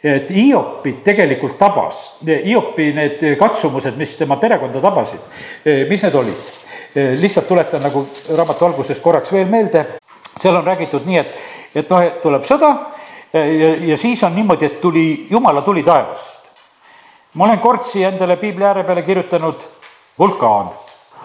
[0.00, 5.20] et Hiopit tegelikult tabas, Hiopi need katsumused, mis tema perekonda tabasid,
[5.90, 6.46] mis need olid?
[6.94, 8.00] lihtsalt tuletan nagu
[8.34, 9.84] raamatu algusest korraks veel meelde,
[10.40, 11.36] seal on räägitud nii, et,
[11.78, 12.70] et noh, tuleb sõda
[13.30, 16.50] ja, ja siis on niimoodi, et tuli, jumala tuli taevast.
[17.34, 19.62] ma olen kord siia endale piibli ääre peale kirjutanud
[20.18, 20.72] vulkaan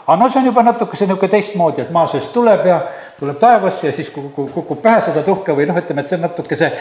[0.07, 2.79] aga no see on juba natukese niisugune teistmoodi, et maa seest tuleb ja
[3.19, 6.25] tuleb taevasse ja siis kukub, kukub pähe seda tuhka või noh, ütleme, et see on
[6.27, 6.71] natukese,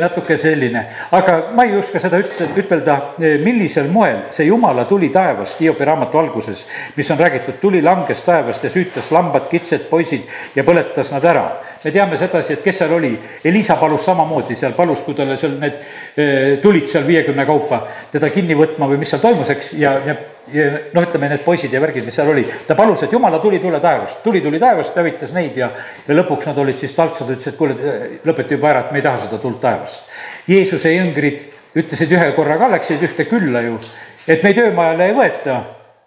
[0.00, 0.84] natuke selline.
[1.16, 2.98] aga ma ei oska seda üldse ütelda,
[3.44, 8.64] millisel moel see jumala tuli taevast Hiopi raamatu alguses, mis on räägitud, tuli langes taevast
[8.64, 11.48] ja süütas lambad, kitsed, poisid ja põletas nad ära
[11.84, 15.56] me teame sedasi, et kes seal oli, Elisa palus samamoodi seal, palus, kui talle seal
[15.62, 17.80] need eh, tulid seal viiekümne kaupa
[18.12, 20.16] teda kinni võtma või mis seal toimus, eks, ja, ja
[20.52, 23.80] noh, ütleme need poisid ja värgid, mis seal oli, ta palus, et jumala tuli, tule
[23.82, 25.70] taevast, tuli tuli taevast, hävitas neid ja,
[26.06, 29.06] ja lõpuks nad olid siis taltsad, ütlesid, et kuule, lõpeta juba ära, et me ei
[29.06, 30.08] taha seda tuld taevast.
[30.50, 31.44] Jeesuse jüngrid
[31.80, 33.76] ütlesid ühe korra ka, läksid ühte külla ju,
[34.26, 35.60] et meid öömajale ei võeta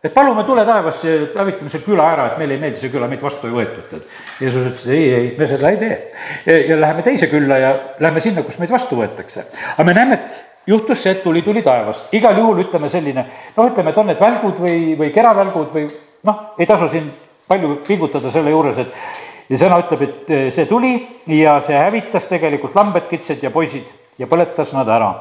[0.03, 3.21] et palume, tule taevasse hävitame selle küla ära, et meile ei meeldi see küla, meid
[3.23, 4.07] vastu ei võetud, tead.
[4.41, 6.57] Jeesus ütles, et ei, ei, me seda ei tee.
[6.67, 7.69] ja läheme teise külla ja
[8.03, 9.45] lähme sinna, kus meid vastu võetakse.
[9.77, 13.25] aga me näeme, et juhtus see, et tuli, tuli taevast, igal juhul ütleme selline,
[13.57, 15.87] noh, ütleme, et on need välgud või, või keravälgud või
[16.29, 17.09] noh, ei tasu siin
[17.47, 20.95] palju pingutada selle juures, et ja sõna ütleb, et see tuli
[21.35, 25.11] ja see hävitas tegelikult lambed, kitsed ja poisid ja põletas nad ära.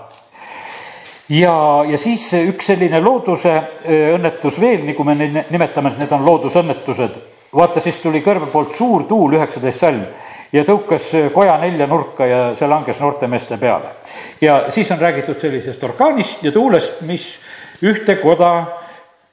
[1.32, 1.54] Ja,
[1.88, 3.54] ja siis üks selline looduse
[3.88, 7.20] õnnetus veel, nagu me neid nimetame, et need on loodusõnnetused.
[7.52, 10.04] vaata, siis tuli kõrve poolt suur tuul, üheksateist salm,
[10.52, 13.94] ja tõukas koja nelja nurka ja see langes noorte meeste peale.
[14.40, 17.26] ja siis on räägitud sellisest orkaanist ja tuulest, mis
[17.82, 18.52] ühte koda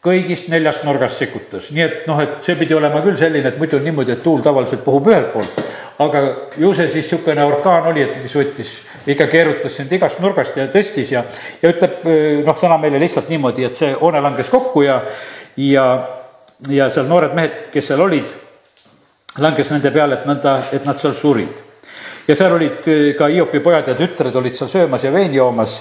[0.03, 3.75] kõigist neljast nurgast sikutas, nii et noh, et see pidi olema küll selline, et muidu
[3.77, 5.59] on niimoodi, et tuul tavaliselt puhub ühelt poolt,
[5.99, 6.21] aga
[6.55, 8.77] ju see siis niisugune orkaan oli, et mis võttis,
[9.11, 11.25] ikka keerutas sind igast nurgast ja tõstis ja,
[11.59, 12.07] ja ütleb
[12.47, 15.01] noh, sõna meile lihtsalt niimoodi, et see hoone langes kokku ja,
[15.59, 15.89] ja,
[16.71, 18.31] ja seal noored mehed, kes seal olid,
[19.37, 21.65] langes nende peale, et nõnda, et nad seal surid.
[22.27, 22.85] ja seal olid
[23.17, 25.79] ka Hiopi pojad ja tütred olid seal söömas ja veini joomas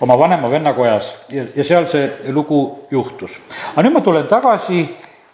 [0.00, 3.38] oma vanema venna kojas ja, ja seal see lugu juhtus.
[3.74, 4.84] aga nüüd ma tulen tagasi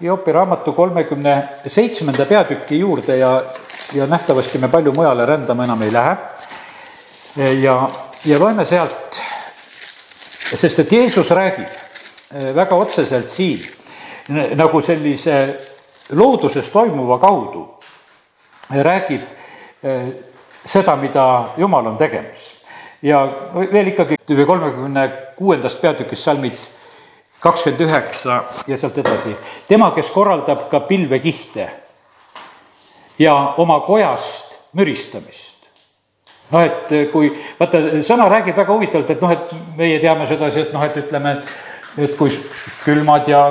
[0.01, 3.43] Hiopi raamatu kolmekümne seitsmenda peatüki juurde ja,
[3.95, 6.17] ja nähtavasti me palju mujale rändama enam ei lähe.
[7.63, 7.89] ja,
[8.25, 9.21] ja loeme sealt,
[10.55, 11.67] sest et Jeesus räägib
[12.35, 13.65] eh, väga otseselt siin
[14.57, 15.76] nagu sellise
[16.13, 17.67] looduses toimuva kaudu,
[18.71, 19.23] räägib
[19.83, 20.09] eh,
[20.65, 22.57] seda, mida Jumal on tegemas
[23.03, 23.21] ja
[23.73, 24.17] veel ikkagi
[24.47, 26.57] kolmekümne kuuendast peatükist salmid
[27.41, 29.37] kakskümmend üheksa ja sealt edasi.
[29.69, 31.71] tema, kes korraldab ka pilvekihte
[33.19, 35.57] ja oma kojast müristamist.
[36.51, 40.73] noh, et kui, vaata, sõna räägib väga huvitavalt, et noh, et meie teame sedasi, et
[40.73, 41.37] noh, et ütleme,
[41.99, 42.31] et kui
[42.85, 43.43] külmad ja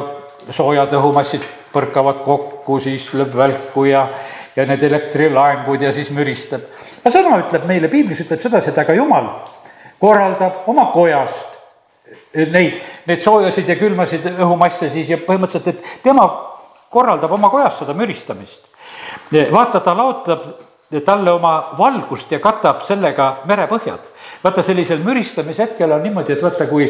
[0.50, 1.44] soojad õhumassid
[1.75, 4.07] põrkavad kokku, siis lööb välku ja,
[4.55, 6.63] ja need elektrilaengud ja siis müristab
[7.05, 9.29] aga sõna ütleb meile, piiblis ütleb sedasi, et aga jumal
[10.01, 11.53] korraldab oma kojast
[12.51, 16.25] neid, neid soojasid ja külmasid õhumasse siis ja põhimõtteliselt, et tema
[16.89, 18.65] korraldab oma kojas seda müristamist.
[19.31, 20.47] vaata, ta laotab
[21.06, 24.12] talle oma valgust ja katab sellega merepõhjad.
[24.43, 26.86] vaata, sellisel müristamise hetkel on niimoodi, et vaata, kui,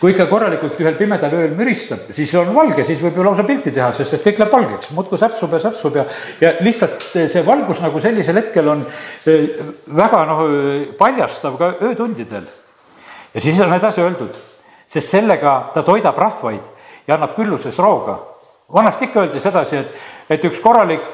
[0.00, 3.72] kui ikka korralikult ühel pimedal ööl müristab, siis on valge, siis võib ju lausa pilti
[3.74, 6.06] teha, sest et kõik läheb valgeks, muudkui säpsub ja säpsub ja,
[6.40, 8.84] ja lihtsalt see valgus nagu sellisel hetkel on
[9.28, 9.48] eh,
[9.96, 10.44] väga noh,
[10.98, 12.46] paljastav ka öötundidel.
[13.34, 14.38] ja siis on edasi öeldud,
[14.86, 16.72] sest sellega ta toidab rahvaid
[17.06, 18.16] ja annab külluses rooga.
[18.72, 21.04] vanasti ikka öeldi sedasi, et, et üks korralik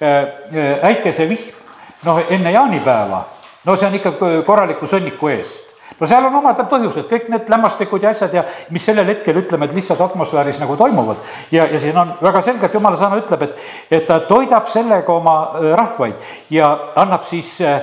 [0.00, 1.59] äikesevihm
[2.04, 3.24] noh, enne jaanipäeva,
[3.64, 4.14] no see on ikka
[4.46, 8.84] korraliku sõnniku eest no seal on omad põhjused, kõik need lämmastikud ja asjad ja mis
[8.86, 11.16] sellel hetkel ütleme, et lihtsalt atmosfääris nagu toimuvad.
[11.52, 15.36] ja, ja siin on väga selgelt jumala sõna ütleb, et, et ta toidab sellega oma
[15.42, 17.82] äh, rahvaid ja annab siis äh,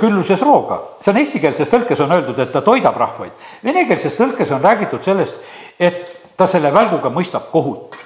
[0.00, 0.80] külluses rooga.
[1.00, 3.32] see on eestikeelses tõlkes on öeldud, et ta toidab rahvaid.
[3.64, 5.36] Venekeelses tõlkes on räägitud sellest,
[5.78, 7.98] et ta selle välguga mõistab kohut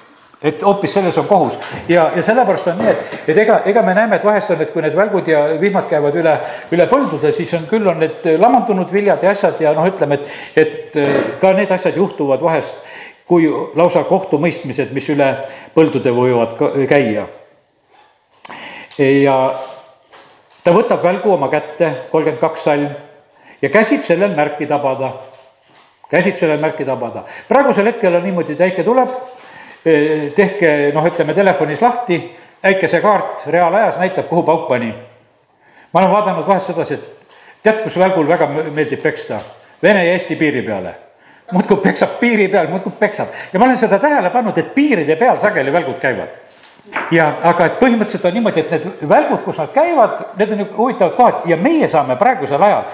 [0.46, 1.56] et hoopis selles on kohus
[1.88, 4.72] ja, ja sellepärast on nii, et, et ega, ega me näeme, et vahest on, et
[4.72, 6.36] kui need välgud ja vihmad käivad üle,
[6.74, 10.62] üle põldude, siis on küll, on need lamandunud viljad ja asjad ja noh, ütleme, et,
[10.62, 12.78] et äh, ka need asjad juhtuvad vahest,
[13.26, 15.32] kui lausa kohtumõistmised, mis üle
[15.74, 16.54] põldude võivad
[16.88, 17.26] käia.
[18.98, 19.38] ja
[20.62, 22.86] ta võtab välgu oma kätte, kolmkümmend kaks salm,
[23.62, 25.12] ja käsib sellel märki tabada.
[26.10, 27.24] käsib sellel märki tabada.
[27.48, 29.10] praegusel hetkel on niimoodi, et äike tuleb
[30.34, 32.18] tehke noh, ütleme telefonis lahti,
[32.66, 34.94] äikesekaart reaalajas näitab, kuhu pauk pani.
[35.92, 39.38] ma olen vaadanud vahest sedasi, et tead, kus välgul väga meeldib peksta?
[39.82, 40.94] Vene ja Eesti piiri peale.
[41.52, 45.36] muudkui peksab piiri peal, muudkui peksab ja ma olen seda tähele pannud, et piiride peal
[45.36, 46.34] sageli välgud käivad
[47.10, 51.14] ja aga et põhimõtteliselt on niimoodi, et need välgud, kus nad käivad, need on huvitavad
[51.14, 52.84] kohad ja meie saame praegusel ajal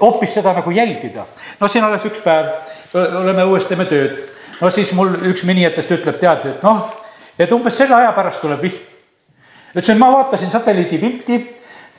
[0.00, 1.24] hoopis seda nagu jälgida.
[1.60, 2.52] no siin alles üks päev,
[2.94, 6.86] oleme uuesti, teeme tööd no siis mul üks minijatest ütleb, tead, et noh,
[7.38, 8.80] et umbes selle aja pärast tuleb vihm.
[9.74, 11.38] ütlesin, ma vaatasin satelliidipilti,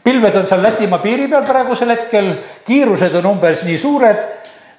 [0.03, 2.33] pilved on seal Lätimaa piiri peal praegusel hetkel,
[2.65, 4.23] kiirused on umbes nii suured,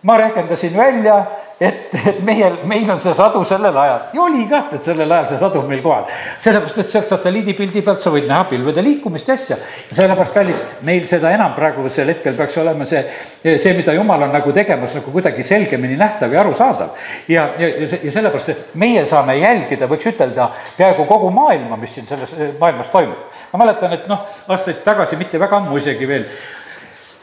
[0.02, 1.24] ma rehkendasin välja
[1.60, 5.26] et, et meie, meil on see sadu sellel ajal ja oli kah, et sellel ajal
[5.32, 6.04] see sadu meil kohal.
[6.38, 9.58] sellepärast, et sealt satelliidipildi pealt sa võid näha pilvede liikumist ja asja.
[9.90, 13.02] sellepärast, kallid, meil seda enam praegusel hetkel peaks olema see,
[13.42, 16.94] see, mida jumal on nagu tegemas nagu kuidagi selgemini nähtav ja arusaadav.
[17.28, 22.06] ja, ja, ja sellepärast, et meie saame jälgida, võiks ütelda, peaaegu kogu maailma, mis siin
[22.06, 23.26] selles maailmas toimub.
[23.52, 26.30] ma mäletan, et noh, aastaid tagasi, mitte väga ammu isegi veel,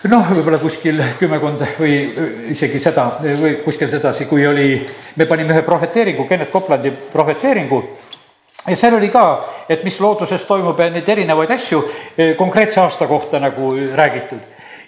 [0.04, 1.94] noh, võib-olla kuskil kümmekond või
[2.54, 4.80] isegi seda või kuskil sedasi, kui oli,
[5.16, 7.82] me panime ühe prohveteeringu, Kennet Koplandi prohveteeringu
[8.68, 9.26] ja seal oli ka,
[9.70, 11.82] et mis looduses toimub ja neid erinevaid asju
[12.18, 14.42] eh, konkreetse aasta kohta nagu räägitud.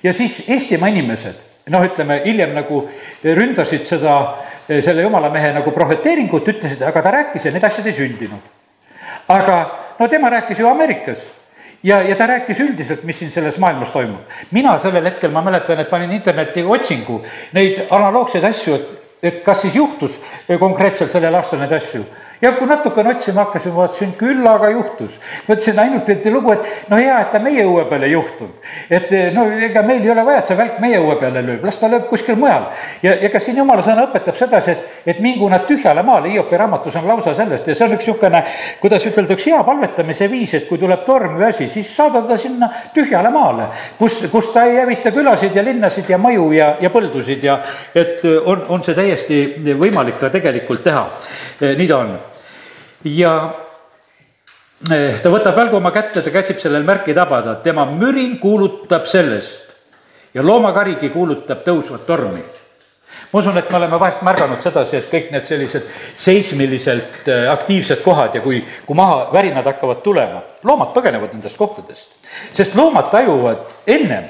[0.04, 1.40] ja siis Eestimaa inimesed,
[1.70, 2.84] noh, ütleme hiljem nagu
[3.24, 4.18] ründasid seda,
[4.70, 8.54] eh, selle jumala mehe nagu prohveteeringut, ütlesid, aga ta rääkis ja need asjad ei sündinud.
[9.28, 9.58] aga
[10.00, 11.26] no tema rääkis ju Ameerikas
[11.84, 14.38] ja, ja ta rääkis üldiselt, mis siin selles maailmas toimub.
[14.52, 17.22] mina sellel hetkel, ma mäletan, et panin internetti otsingu
[17.54, 20.20] neid analoogseid asju, et, et kas siis juhtus
[20.60, 22.06] konkreetselt sellel aastal neid asju
[22.42, 25.18] ja kui natukene otsima hakkasin, vaatasin, küll aga juhtus.
[25.48, 28.60] mõtlesin ainult, et lugu, et no hea, et ta meie õue peale ei juhtunud.
[28.90, 31.80] et no ega meil ei ole vaja, et see välk meie õue peale lööb, las
[31.82, 32.68] ta lööb kuskil mujal.
[33.04, 36.96] ja, ka siin jumala sõna õpetab sedasi, et, et mingu nad tühjale maale, Hiopi raamatus
[37.00, 38.44] on lausa sellest ja see on üks niisugune,
[38.82, 42.38] kuidas ütelda, üks hea palvetamise viis, et kui tuleb torm või asi, siis saada ta
[42.38, 46.94] sinna tühjale maale, kus, kus ta ei hävita külasid ja linnasid ja maju ja, ja
[46.94, 47.60] põldusid ja
[47.96, 49.44] et on, on see täiesti
[49.80, 52.18] võimalik ka tegelikult teha Eh, nii ta on.
[53.04, 53.34] ja
[54.92, 59.74] eh, ta võtab välgu oma kätte, ta käsib sellel märki tabada, tema mürin kuulutab sellest
[60.34, 62.44] ja loomakarigi kuulutab tõusvat tormi
[63.32, 68.02] ma usun, et me oleme vahest märganud sedasi, et kõik need sellised seismiliselt eh, aktiivsed
[68.06, 72.14] kohad ja kui, kui maha värinad hakkavad tulema, loomad põgenevad nendest kohtadest.
[72.54, 74.30] sest loomad tajuvad ennem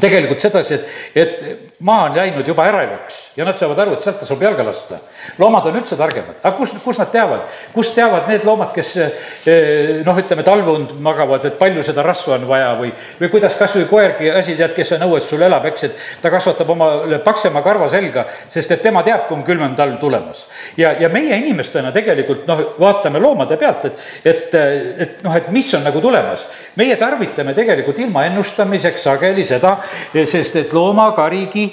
[0.00, 4.16] tegelikult sedasi, et, et maa on läinud juba ärevaks ja nad saavad aru, et sealt
[4.22, 4.96] tasub jalga lasta.
[5.38, 7.42] loomad on üldse targemad, aga kus, kus nad teavad,
[7.74, 12.46] kus teavad need loomad, kes eh, noh, ütleme talvund magavad, et palju seda rasva on
[12.48, 15.84] vaja või, või kuidas kas või koergi asi, tead, kes on õues sul elab, eks,
[15.84, 20.00] et ta kasvatab omale paksema karva selga, sest et tema teab, kui on külmem talv
[20.00, 20.46] tulemas.
[20.80, 24.58] ja, ja meie inimestena tegelikult noh, vaatame loomade pealt, et, et,
[25.04, 26.48] et noh, et mis on nagu tulemas.
[26.80, 29.76] meie tarvitame tegelikult ilma ennustamiseks sageli seda,
[30.24, 31.66] sest et loomakarigi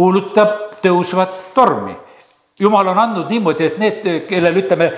[0.00, 1.96] kuulutab tõusvat tormi.
[2.60, 4.90] jumal on andnud niimoodi, et need, kellel ütleme,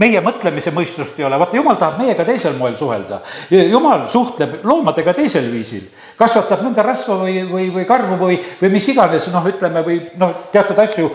[0.00, 3.20] meie mõtlemise mõistust ei ole, vaata jumal tahab meiega teisel moel suhelda.
[3.50, 8.88] jumal suhtleb loomadega teisel viisil, kasvatab nende rasva või, või, või karvu või, või mis
[8.88, 11.10] iganes, noh, ütleme, või noh, teatud asju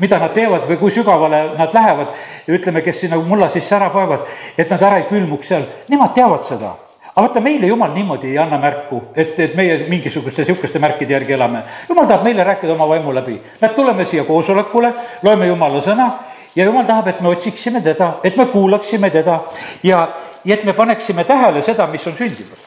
[0.00, 2.14] mida nad teevad või kui sügavale nad lähevad,
[2.48, 4.24] ütleme, kes sinna mulla sisse ära paevad,
[4.56, 6.72] et nad ära ei külmuks seal, nemad teavad seda
[7.12, 11.34] aga vaata, meile jumal niimoodi ei anna märku, et, et meie mingisuguste sihukeste märkide järgi
[11.36, 11.62] elame.
[11.88, 13.40] jumal tahab meile rääkida oma vaimu läbi.
[13.60, 16.08] näed, tuleme siia koosolekule, loeme jumala sõna
[16.56, 19.40] ja jumal tahab, et me otsiksime teda, et me kuulaksime teda
[19.82, 20.00] ja,
[20.44, 22.64] ja et me paneksime tähele seda, mis on sündimas.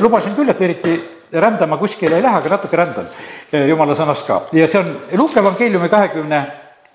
[0.00, 0.94] lubasin küll, et eriti
[1.32, 3.10] rändama kuskile ei lähe, aga natuke rändan
[3.68, 6.44] jumala sõnast ka ja see on Luuke evangeeliumi kahekümne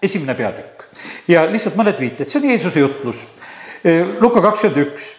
[0.02, 0.88] esimene peatükk
[1.28, 3.26] ja lihtsalt mõned viited, see on Jeesuse jutlus.
[4.20, 5.19] Luka kakskümmend üks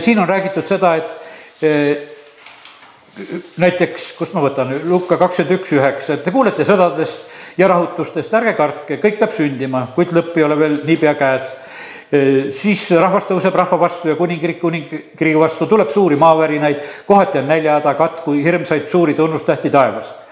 [0.00, 1.96] siin on räägitud seda, et äh,
[3.60, 8.54] näiteks, kust ma võtan, Luka kakskümmend üks, üheksa, et te kuulete sõdadest ja rahutustest, ärge
[8.58, 11.50] kartke, kõik peab sündima, kuid lõpp ei ole veel niipea käes.
[12.10, 17.48] Äh, siis rahvas tõuseb rahva vastu ja kuningriik kuningriigi vastu, tuleb suuri maavärinaid, kohati on
[17.50, 20.28] näljahäda, katku, hirmsaid suuri tunnustähti taevast.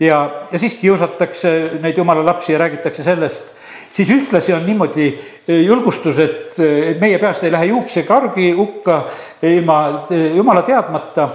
[0.00, 3.59] ja, ja siis kiusatakse neid jumala lapsi ja räägitakse sellest
[3.90, 5.06] siis ühtlasi on niimoodi
[5.48, 9.02] eh, julgustus, et, eh, et meie peast ei lähe juuksekargi hukka
[9.42, 11.28] ilma eh, jumala teadmata.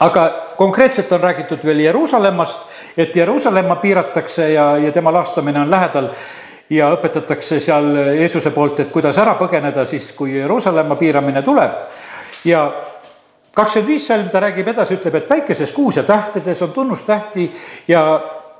[0.00, 2.60] aga konkreetselt on räägitud veel Jeruusalemmast,
[2.96, 6.08] et Jeruusalemma piiratakse ja, ja tema laastamine on lähedal
[6.70, 11.80] ja õpetatakse seal Jeesuse poolt, et kuidas ära põgeneda siis, kui Jeruusalemma piiramine tuleb
[12.44, 12.66] ja
[13.56, 17.50] kakskümmend viis salm ta räägib edasi, ütleb, et päikeses, kuus ja tähtedes on tunnustähti
[17.88, 18.02] ja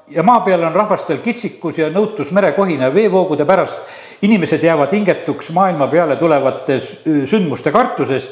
[0.08, 3.78] ja maa peal on rahvastel kitsikus ja nõutus merekohina veevoogude pärast.
[4.22, 6.78] inimesed jäävad hingetuks maailma peale tulevate
[7.26, 8.30] sündmuste kartuses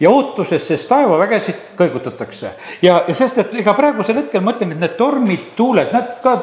[0.00, 2.50] ja ootuses, sest taevavägesid kõigutatakse.
[2.82, 6.36] ja, ja sest, et ega praegusel hetkel ma ütlen, et need tormid, tuuled, nad ka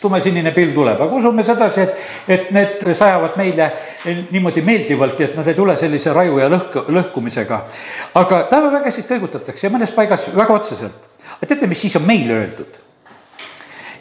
[0.00, 3.70] tumesinine pilv tuleb, aga usume sedasi, et, et need sajavad meile
[4.30, 7.60] niimoodi meeldivalt ja et nad ei tule sellise raju ja lõhk, lõhkumisega.
[8.22, 11.08] aga taevavägesid kõigutatakse ja mõnes paigas väga otseselt.
[11.36, 12.85] aga teate, mis siis on meile öeldud?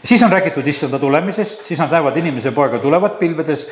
[0.05, 3.67] Siis on räägitud issanda tulemisest, siis nad näevad inimese poega tulevat pilvedes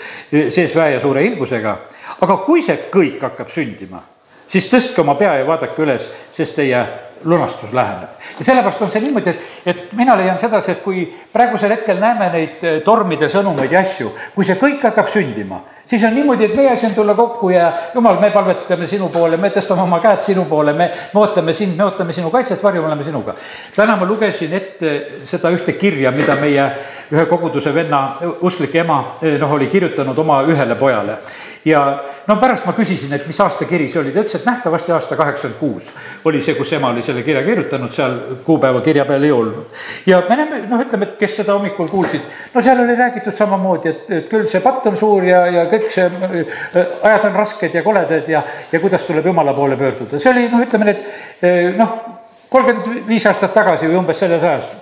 [0.50, 1.78] sees väe ja suure ilgusega.
[2.22, 4.02] aga kui see kõik hakkab sündima,
[4.48, 6.84] siis tõstke oma pea ja vaadake üles, sest teie
[7.24, 8.10] lunastus läheneb.
[8.40, 12.30] ja sellepärast on see niimoodi, et, et mina leian sedasi, et kui praegusel hetkel näeme
[12.34, 15.62] neid tormide sõnumeid ja asju, kui see kõik hakkab sündima
[15.94, 19.38] siis on niimoodi, et meie asi on tulla kokku ja jumal, me palvetame sinu poole,
[19.38, 22.82] me tõstame oma käed sinu poole, me, me ootame sind, me ootame sinu kaitset, varju,
[22.82, 23.36] me oleme sinuga.
[23.76, 24.94] täna ma lugesin ette
[25.30, 26.66] seda ühte kirja, mida meie
[27.14, 28.04] ühe koguduse venna
[28.42, 31.20] usklik ema noh, oli kirjutanud oma ühele pojale
[31.66, 34.92] ja no pärast ma küsisin, et mis aasta kiri see oli, ta ütles, et nähtavasti
[34.92, 35.90] aasta kaheksakümmend kuus
[36.28, 39.80] oli see, kus ema oli selle kirja kirjutanud, seal kuupäeva kirja peal ei olnud.
[40.06, 43.90] ja me näeme, noh, ütleme, et kes seda hommikul kuulsid, no seal oli räägitud samamoodi,
[43.90, 47.80] et, et küll see patt on suur ja, ja kõik see äh, ajad on rasked
[47.80, 51.04] ja koledad ja, ja kuidas tuleb jumala poole pöörduda, see oli noh, ütleme need
[51.44, 52.00] äh, noh,
[52.52, 54.74] kolmkümmend viis aastat tagasi või umbes selles ajas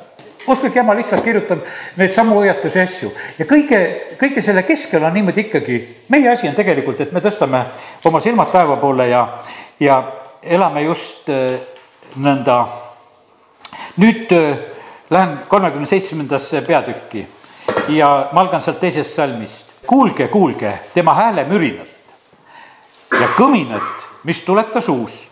[0.48, 1.60] uskuge, ema lihtsalt kirjutab
[1.98, 3.82] neid samu hoiatusi ja asju ja kõige,
[4.20, 7.66] kõige selle keskel on niimoodi ikkagi, meie asi on tegelikult, et me tõstame
[8.06, 9.26] oma silmad taeva poole ja,
[9.80, 10.02] ja
[10.44, 11.60] elame just äh,
[12.18, 12.66] nõnda.
[13.98, 14.58] nüüd äh,
[15.10, 17.28] lähen kolmekümne seitsmendasse peatükki
[17.90, 19.66] ja ma algan sealt teisest salmist.
[19.88, 21.88] kuulge, kuulge tema hääle mürinat
[23.20, 25.32] ja kõminat, mis tuleb ta suust.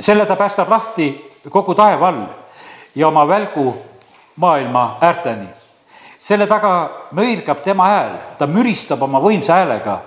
[0.00, 2.26] selle ta päästab lahti kogu taeva all
[2.94, 3.74] ja oma välgu
[4.36, 5.48] maailma äärteni.
[6.20, 9.98] selle taga möirgab tema hääl, ta müristab oma võimsa häälega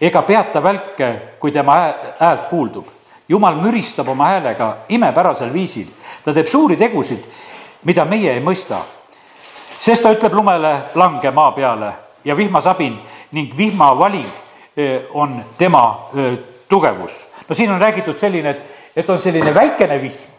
[0.00, 1.74] ega peata välke, kui tema
[2.20, 2.86] häält kuuldub.
[3.28, 5.86] jumal müristab oma häälega imepärasel viisil,
[6.24, 7.24] ta teeb suuri tegusid,
[7.84, 8.76] mida meie ei mõista.
[9.80, 11.92] sest ta ütleb lumele, lange maa peale
[12.24, 13.00] ja vihmasabin
[13.32, 14.28] ning vihmavaling
[14.76, 17.26] eh, on tema eh, tugevus.
[17.48, 18.62] no siin on räägitud selline, et,
[18.96, 20.30] et on selline väikene vihm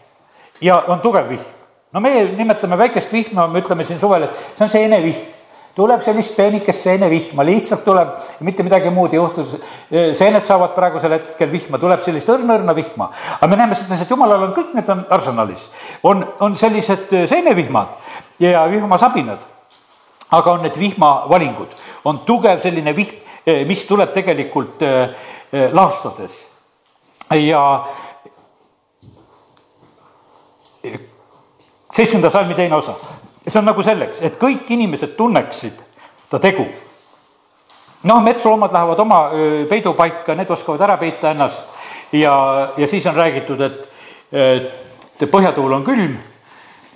[0.60, 1.55] ja on tugev vihm
[1.92, 5.32] no meie nimetame väikest vihma, me ütleme siin suvel, et see on seenevihm.
[5.76, 8.14] tuleb sellist peenikest seenevihma, lihtsalt tuleb,
[8.48, 9.44] mitte midagi muud ei juhtu.
[9.90, 13.10] seened saavad praegusel hetkel vihma, tuleb sellist õrna-õrna vihma.
[13.36, 15.68] aga me näeme sedasi, et jumalal on kõik need on arsenalis.
[16.02, 17.94] on, on sellised seenevihmad
[18.40, 19.38] ja vihmasabinad.
[20.30, 23.22] aga on need vihmavalingud, on tugev selline vihm,
[23.66, 24.82] mis tuleb tegelikult
[25.72, 26.56] laastades
[27.34, 27.86] ja
[31.96, 32.94] seitsmenda salmi teine osa.
[33.48, 35.80] see on nagu selleks, et kõik inimesed tunneksid
[36.30, 36.66] ta tegu.
[38.02, 39.20] noh, metsloomad lähevad oma
[39.68, 41.64] peidupaika, need oskavad ära peita ennast
[42.12, 42.34] ja,
[42.76, 43.88] ja siis on räägitud, et,
[44.32, 46.18] et põhjatuul on külm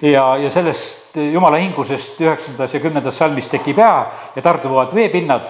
[0.02, 3.96] ja, ja sellest jumala hingusest üheksandas ja kümnendas salmis tekib hea
[4.36, 5.48] ja tarduvad veepinnad.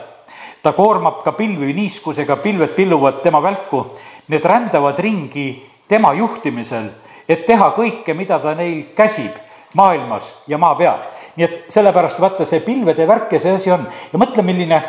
[0.62, 3.87] ta koormab ka pilvi niiskusega, pilved pilluvad tema välku,
[4.29, 6.91] need rändavad ringi tema juhtimisel
[7.31, 9.37] et teha kõike, mida ta neil käsib
[9.75, 10.99] maailmas ja maa peal.
[11.37, 14.83] nii et sellepärast vaata, see pilvede värk ja see asi on ja mõtle, milline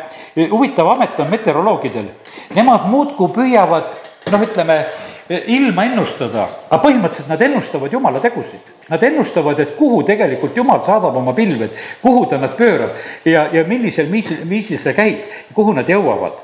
[0.51, 2.09] huvitav amet on meteoroloogidel.
[2.55, 3.93] Nemad muudkui püüavad
[4.31, 4.85] noh, ütleme
[5.29, 8.71] ilma ennustada, aga põhimõtteliselt nad ennustavad Jumala tegusid.
[8.89, 12.91] Nad ennustavad, et kuhu tegelikult Jumal saadab oma pilved, kuhu ta nad pöörab
[13.25, 15.23] ja, ja millisel viisil, viisil see käib,
[15.55, 16.41] kuhu nad jõuavad.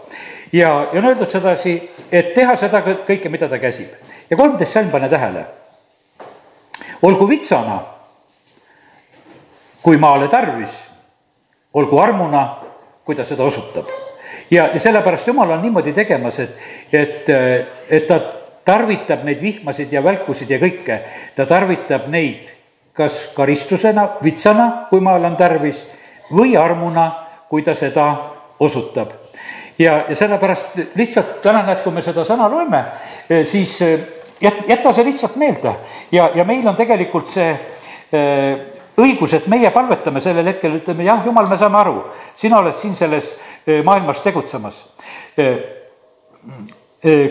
[0.54, 1.76] ja, ja on öeldud sedasi,
[2.12, 3.92] et teha seda kõike, mida ta käsib.
[4.30, 5.46] ja kolmteist salm, pane tähele.
[7.02, 7.82] olgu vitsana,
[9.88, 10.74] kui maale tarvis,
[11.80, 12.42] olgu armuna,
[13.08, 13.88] kui ta seda osutab.
[14.52, 16.58] Ja, ja sellepärast Jumal on niimoodi tegemas, et,
[16.92, 17.32] et,
[17.96, 18.18] et ta
[18.68, 21.00] tarvitab neid vihmasid ja välkusid ja kõike,
[21.40, 22.52] ta tarvitab neid
[22.98, 25.86] kas karistusena, vitsana, kui maal on tarvis,
[26.36, 27.08] või armuna,
[27.48, 28.10] kui ta seda
[28.60, 29.16] osutab.
[29.80, 32.84] ja, ja sellepärast lihtsalt täna näed, kui me seda sõna loeme,
[33.30, 34.00] eh, siis eh,
[34.44, 35.78] jät-, jäta see lihtsalt meelde.
[36.12, 37.54] Ja, ja meil on tegelikult see
[38.12, 41.98] eh, õigus, et meie palvetame sellel hetkel, ütleme jah, jumal, me saame aru,
[42.36, 43.36] sina oled siin selles
[43.86, 44.82] maailmas tegutsemas.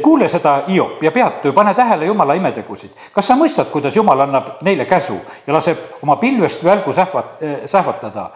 [0.02, 2.90] kuule seda Hiop ja peatu ja pane tähele Jumala imetegusid.
[3.12, 8.30] kas sa mõistad, kuidas Jumal annab neile käsu ja laseb oma pilvest välgu sähvat-, sähvatada?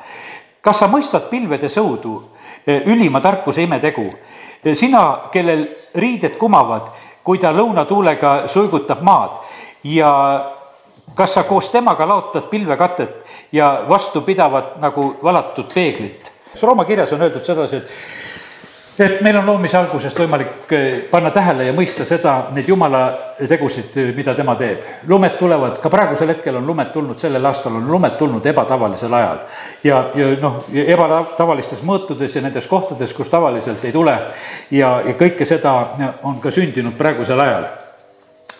[0.60, 2.22] kas sa mõistad pilvede sõudu,
[2.66, 4.10] ülima tarkuse imetegu?
[4.74, 6.90] sina, kellel riided kumavad,
[7.24, 9.38] kui ta lõunatuulega suigutab maad
[9.84, 10.10] ja
[11.14, 16.32] kas sa koos temaga laotad pilvekatet ja vastupidavat nagu valatud peeglit?
[16.62, 17.88] Rooma kirjas on öeldud sedasi, et
[19.00, 23.02] et meil on loomise algusest võimalik eh, panna tähele ja mõista seda, neid jumala
[23.48, 24.84] tegusid, eh, mida tema teeb.
[25.08, 29.38] lumed tulevad, ka praegusel hetkel on lumed tulnud, sellel aastal on lumed tulnud ebatavalisel ajal.
[29.84, 34.16] ja, ja noh, ebatavalistes mõõtudes ja nendes kohtades, kus tavaliselt ei tule
[34.70, 35.76] ja, ja kõike seda
[36.22, 37.70] on ka sündinud praegusel ajal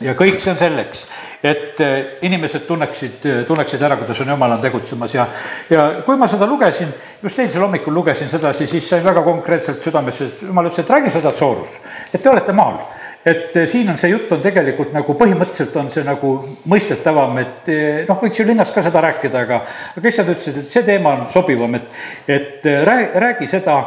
[0.01, 1.05] ja kõik see on selleks,
[1.43, 5.14] et eh, inimesed tunneksid, tunneksid ära, kuidas on jumal on tegutsemas.
[5.14, 5.26] Ja,
[5.72, 10.28] ja kui ma seda lugesin, just eilsel hommikul lugesin sedasi, siis sain väga konkreetselt südamesse,
[10.28, 11.78] et jumal ütles, et räägi seda Tsoorus,
[12.12, 12.82] et te olete maal.
[13.24, 16.34] Et eh, siin on see jutt on tegelikult nagu põhimõtteliselt on see nagu
[16.72, 17.72] mõistetavam, et
[18.09, 19.64] noh, võiks ju linnas ka seda rääkida, aga,
[19.97, 23.80] aga issand ütles, et see teema on sobivam, et, et räägi, räägi seda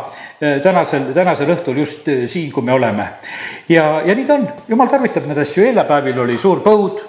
[0.62, 3.08] tänasel, tänasel õhtul just siin, kui me oleme.
[3.70, 7.02] ja, ja nii ta on, jumal tarvitab neid asju, eilpäevil oli suur põud,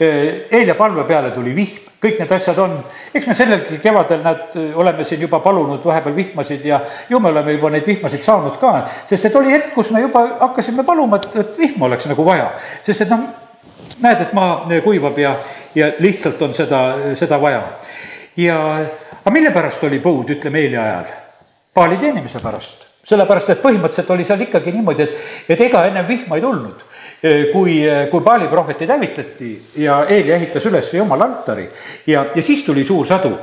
[0.00, 2.74] eile palve peale tuli vihm, kõik need asjad on,
[3.14, 7.54] eks me sellelgi kevadel, näed, oleme siin juba palunud vahepeal vihmasid ja ju me oleme
[7.54, 8.72] juba neid vihmasid saanud ka,
[9.06, 12.50] sest et oli hetk, kus me juba hakkasime paluma, et, et vihma oleks nagu vaja,
[12.82, 13.22] sest et noh,
[14.02, 15.36] näed, et maa kuivab ja,
[15.78, 16.82] ja lihtsalt on seda,
[17.18, 17.62] seda vaja.
[18.36, 18.58] ja,
[19.20, 21.12] aga mille pärast oli põud, ütleme eile ajal?
[21.74, 22.88] paali teenimise pärast.
[23.06, 25.22] sellepärast, et põhimõtteliselt oli seal ikkagi niimoodi, et,
[25.54, 26.82] et ega ennem vihma ei tulnud
[27.52, 27.74] kui,
[28.10, 29.50] kui Paali prohvetid hävitati
[29.84, 31.68] ja Eeli ehitas üles jumala altari
[32.06, 33.36] ja, ja siis tuli suur sadu.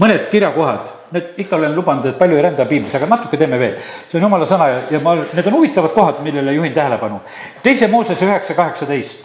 [0.00, 3.74] mõned kirjakohad, need ikka olen lubanud, et palju ei rända piiblis, aga natuke teeme veel.
[3.82, 7.20] see on jumala sõna ja, ja ma, need on huvitavad kohad, millele juhin tähelepanu.
[7.62, 9.20] teise Mooses üheksa kaheksateist,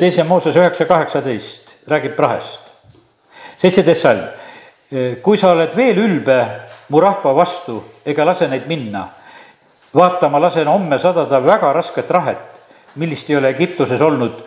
[0.00, 2.72] teise Mooses üheksa kaheksateist räägib prahest.
[3.56, 4.24] seitseteist salm,
[5.22, 6.40] kui sa oled veel ülbe
[6.88, 9.08] mu rahva vastu ega lase neid minna.
[9.94, 12.53] vaata, ma lasen homme sadada väga rasket rahet,
[12.96, 14.44] millist ei ole Egiptuses olnud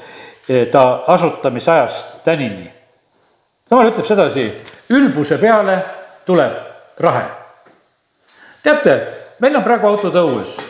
[0.49, 2.71] eh, ta asutamisajast tänini.
[3.71, 4.47] jumal ütleb sedasi,
[4.89, 5.81] ülbuse peale
[6.25, 6.55] tuleb
[6.99, 7.25] rahe.
[8.63, 8.97] teate,
[9.39, 10.67] meil on praegu autod õues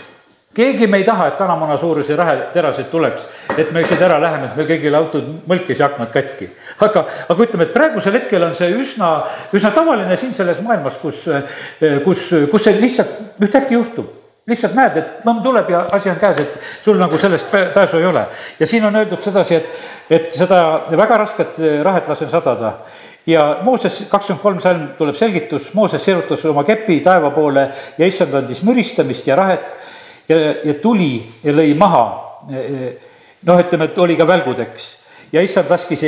[0.58, 3.26] keegi me ei taha, et kanamuna suuruse raheterasid tuleks,
[3.62, 6.50] et me siit ära läheme, et meil kõigil autod mõlkis ja aknad katki.
[6.82, 9.12] aga, aga ütleme, et praegusel hetkel on see üsna,
[9.54, 11.28] üsna tavaline siin selles maailmas, kus,
[12.06, 16.40] kus, kus see lihtsalt ühtäkki juhtub lihtsalt näed, et mõmm tuleb ja asi on käes,
[16.40, 18.26] et sul nagu sellest pääsu ei ole.
[18.60, 20.60] ja siin on öeldud sedasi, et, et seda
[20.92, 22.74] väga rasket rahet lasen sadada.
[23.28, 28.34] ja Mooses kakskümmend kolm salm tuleb selgitus, Mooses sirutas oma kepi taeva poole ja issand
[28.34, 29.78] andis müristamist ja rahet
[30.30, 32.06] ja, ja tuli ja lõi maha.
[33.48, 34.88] noh, ütleme, et oli ka välgudeks
[35.32, 36.04] ja issand laskis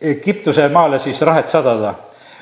[0.00, 1.94] Egiptuse maale siis rahet sadada.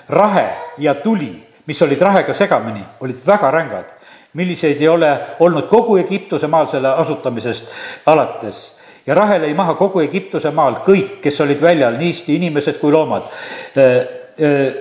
[0.09, 0.49] rahe
[0.79, 3.93] ja tuli, mis olid rahega segamini, olid väga rängad,
[4.35, 5.11] milliseid ei ole
[5.41, 7.69] olnud kogu Egiptuse maal selle asutamisest
[8.07, 8.63] alates
[9.07, 13.29] ja rahe lõi maha kogu Egiptuse maal kõik, kes olid väljal, niisti inimesed kui loomad.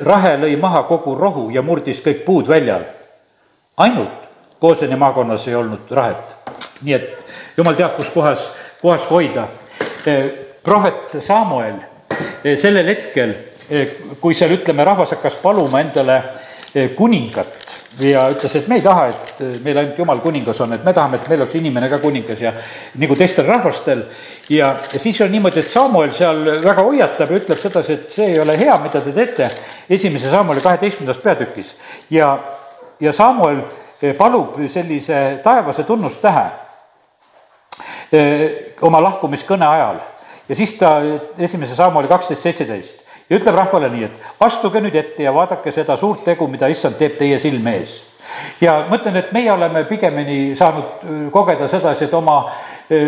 [0.05, 2.83] rahe lõi maha kogu rohu ja murdis kõik puud väljal.
[3.77, 4.21] ainult
[4.59, 6.35] Kooseni maakonnas ei olnud rahet.
[6.83, 7.23] nii et
[7.57, 8.49] jumal teab, kus kohas,
[8.81, 9.47] kohas hoida.
[10.05, 10.25] Eh,
[10.63, 11.75] prohvet Samuel
[12.55, 13.33] sellel hetkel,
[14.21, 16.23] kui seal ütleme, rahvas hakkas paluma endale
[16.95, 20.93] kuningat ja ütles, et me ei taha, et meil ainult jumal kuningas on, et me
[20.95, 22.53] tahame, et meil oleks inimene ka kuningas ja
[23.01, 24.05] nagu teistel rahvastel.
[24.49, 28.29] ja, ja siis on niimoodi, et Samuel seal väga hoiatab ja ütleb sedasi, et see
[28.31, 29.49] ei ole hea, mida te teete.
[29.89, 31.75] esimese Samueli kaheteistkümnendas peatükis
[32.09, 32.37] ja,
[32.99, 33.61] ja Samuel
[34.17, 36.49] palub sellise taevase tunnustähe.
[38.81, 40.01] oma lahkumiskõne ajal
[40.49, 40.97] ja siis ta,
[41.39, 45.71] esimese samm oli kaksteist, seitseteist ja ütleb rahvale nii, et astuge nüüd ette ja vaadake
[45.71, 47.93] seda suurt tegu, mida issand teeb teie silme ees.
[48.61, 52.35] ja ma ütlen, et meie oleme pigemini saanud kogeda sedasi, et oma,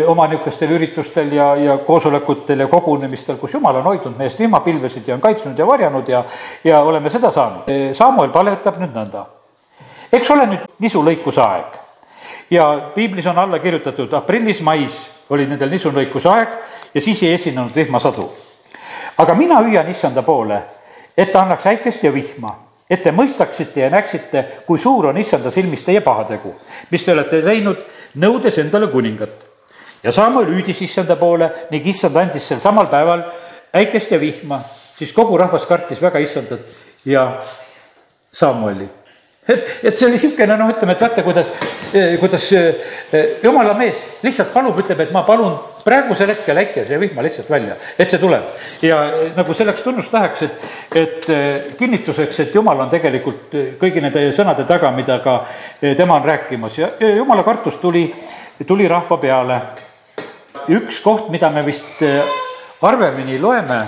[0.08, 5.18] oma niisugustel üritustel ja, ja koosolekutel ja kogunemistel, kus jumal on hoidnud meest vihmapilvesid ja
[5.18, 6.24] on kaitsnud ja varjanud ja,
[6.64, 7.68] ja oleme seda saanud.
[7.92, 9.26] Samuel palvetab nüüd nõnda.
[10.12, 11.76] eks ole nüüd nisulõikuse aeg
[12.50, 14.98] ja piiblis on alla kirjutatud aprillis-mais
[15.36, 16.58] oli nendel nisulõikuse aeg
[16.94, 18.28] ja siis ei esinenud vihmasadu
[19.18, 20.60] aga mina hüüan issanda poole,
[21.16, 22.54] et ta annaks äikest ja vihma,
[22.90, 26.54] et te mõistaksite ja näeksite, kui suur on issanda silmis teie pahategu,
[26.90, 27.84] mis te olete teinud,
[28.20, 29.44] nõudes endale kuningat.
[30.02, 33.22] ja Samuel hüüdis issanda poole ning issand andis sel samal päeval
[33.72, 34.58] äikest ja vihma,
[34.98, 36.60] siis kogu rahvas kartis väga issandat
[37.04, 37.38] ja
[38.32, 38.88] Samueli
[39.48, 41.50] et, et see oli niisugune noh, ütleme, et vaata, kuidas,
[42.20, 47.24] kuidas eh, jumala mees lihtsalt palub, ütleb, et ma palun praegusel hetkel äikese ja vihma
[47.26, 48.46] lihtsalt välja, et see tuleb.
[48.82, 49.00] ja
[49.36, 50.68] nagu selleks tunnustajaks, et,
[51.02, 55.42] et eh, kinnituseks, et jumal on tegelikult eh, kõigi nende sõnade taga, mida ka
[55.80, 58.08] tema on rääkimas ja, ja jumala kartus tuli,
[58.66, 59.60] tuli rahva peale.
[60.72, 62.00] üks koht, mida me vist
[62.80, 63.80] harvemini loeme,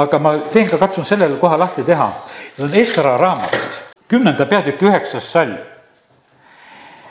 [0.00, 2.12] aga ma teen ka, katsun sellele koha lahti teha,
[2.54, 5.56] see on Esra raamat kümnenda peatüki üheksas salm.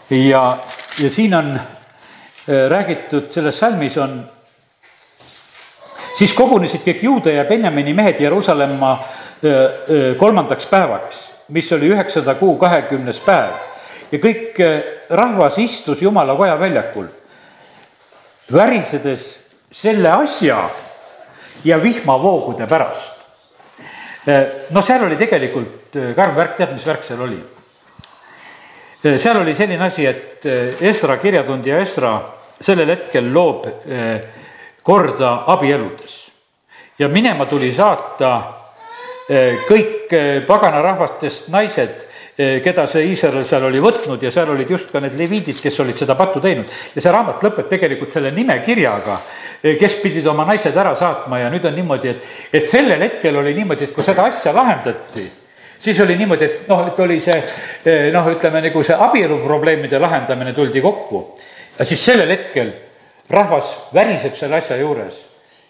[0.10, 0.58] ja,
[1.04, 4.20] ja siin on äh, räägitud, selles salmis on,
[6.18, 12.36] siis kogunesid kõik Juuda ja Benjamini mehed Jeruusalemma äh, äh, kolmandaks päevaks, mis oli üheksanda
[12.36, 13.58] kuu kahekümnes päev.
[14.12, 14.62] ja kõik
[15.10, 17.08] rahvas istus Jumala koja väljakul,
[18.54, 19.26] värisedes
[19.72, 20.70] selle asja
[21.66, 23.15] ja vihmavoogude pärast
[24.72, 27.38] no seal oli tegelikult äh, karm värk, tead, mis värk seal oli?
[29.06, 30.46] Äh, seal oli selline asi, et
[30.82, 32.16] Esra kirjatundja Esra
[32.62, 33.66] sellel hetkel loob
[34.86, 36.14] korda abieludes
[37.00, 38.30] ja minema tuli saata
[39.68, 40.14] kõik
[40.48, 42.06] pagana rahvastest naised
[42.36, 45.96] keda see Iisrael seal oli võtnud ja seal olid just ka need leviidid, kes olid
[45.96, 46.68] seda pattu teinud.
[46.68, 49.16] ja see raamat lõpeb tegelikult selle nimekirjaga,
[49.64, 52.28] eh, kes pidid oma naised ära saatma ja nüüd on niimoodi, et,
[52.60, 55.24] et sellel hetkel oli niimoodi, et kui seda asja lahendati,
[55.80, 60.54] siis oli niimoodi, et noh, et oli see eh, noh, ütleme nagu see abieluprobleemide lahendamine
[60.54, 61.24] tuldi kokku.
[61.80, 62.74] ja siis sellel hetkel
[63.32, 65.24] rahvas väriseb selle asja juures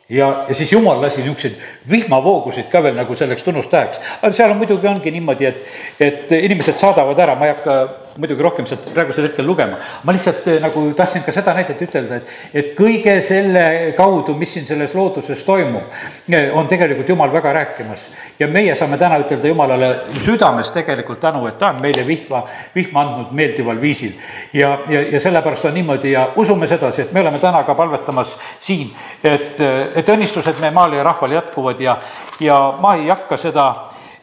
[0.09, 1.55] ja, ja siis jumal lasi niisuguseid
[1.89, 3.99] vihmavoogusid ka veel nagu selleks tunnustäheks.
[4.21, 7.77] aga seal on muidugi ongi niimoodi, et, et inimesed saadavad ära, ma ei hakka
[8.21, 9.79] muidugi rohkem sealt praegusel hetkel lugema.
[10.03, 13.65] ma lihtsalt eh, nagu tahtsin ka seda näidet ütelda, et, et kõige selle
[13.97, 15.89] kaudu, mis siin selles looduses toimub,
[16.29, 18.05] eh, on tegelikult Jumal väga rääkimas.
[18.39, 19.89] Ja meie saame täna ütelda Jumalale
[20.23, 22.43] südames tegelikult tänu, et ta on meile vihma,
[22.75, 24.13] vihma andnud meeldival viisil.
[24.53, 28.37] ja, ja, ja sellepärast on niimoodi ja usume sedasi, et me oleme täna ka palvetamas
[28.61, 29.61] siin, et,
[29.95, 31.97] et õnnistused meie maal ja rahval jätkuvad ja,
[32.39, 33.67] ja ma ei hakka seda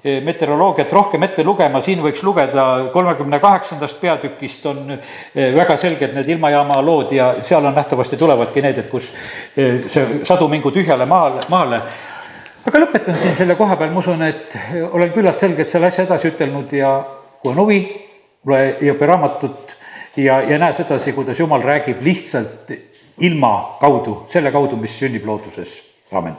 [0.04, 6.16] Eh, meteoroloogiat rohkem ette lugema, siin võiks lugeda kolmekümne kaheksandast peatükist on eh, väga selged
[6.16, 9.12] need ilmajaama lood ja seal on nähtavasti tulevadki need, et kus
[9.54, 11.78] eh, see sadu mingu tühjale maale, maale.
[12.66, 14.56] Aga lõpetan siin selle koha peal, ma usun, et
[14.90, 16.94] olen küllalt selgelt selle asja edasi ütelnud ja
[17.42, 17.80] kui on huvi,
[18.46, 19.74] loe Hiopi raamatut
[20.16, 22.72] ja, ja näe sedasi, kuidas jumal räägib lihtsalt
[23.22, 25.76] ilma kaudu, selle kaudu, mis sünnib looduses,
[26.12, 26.38] amin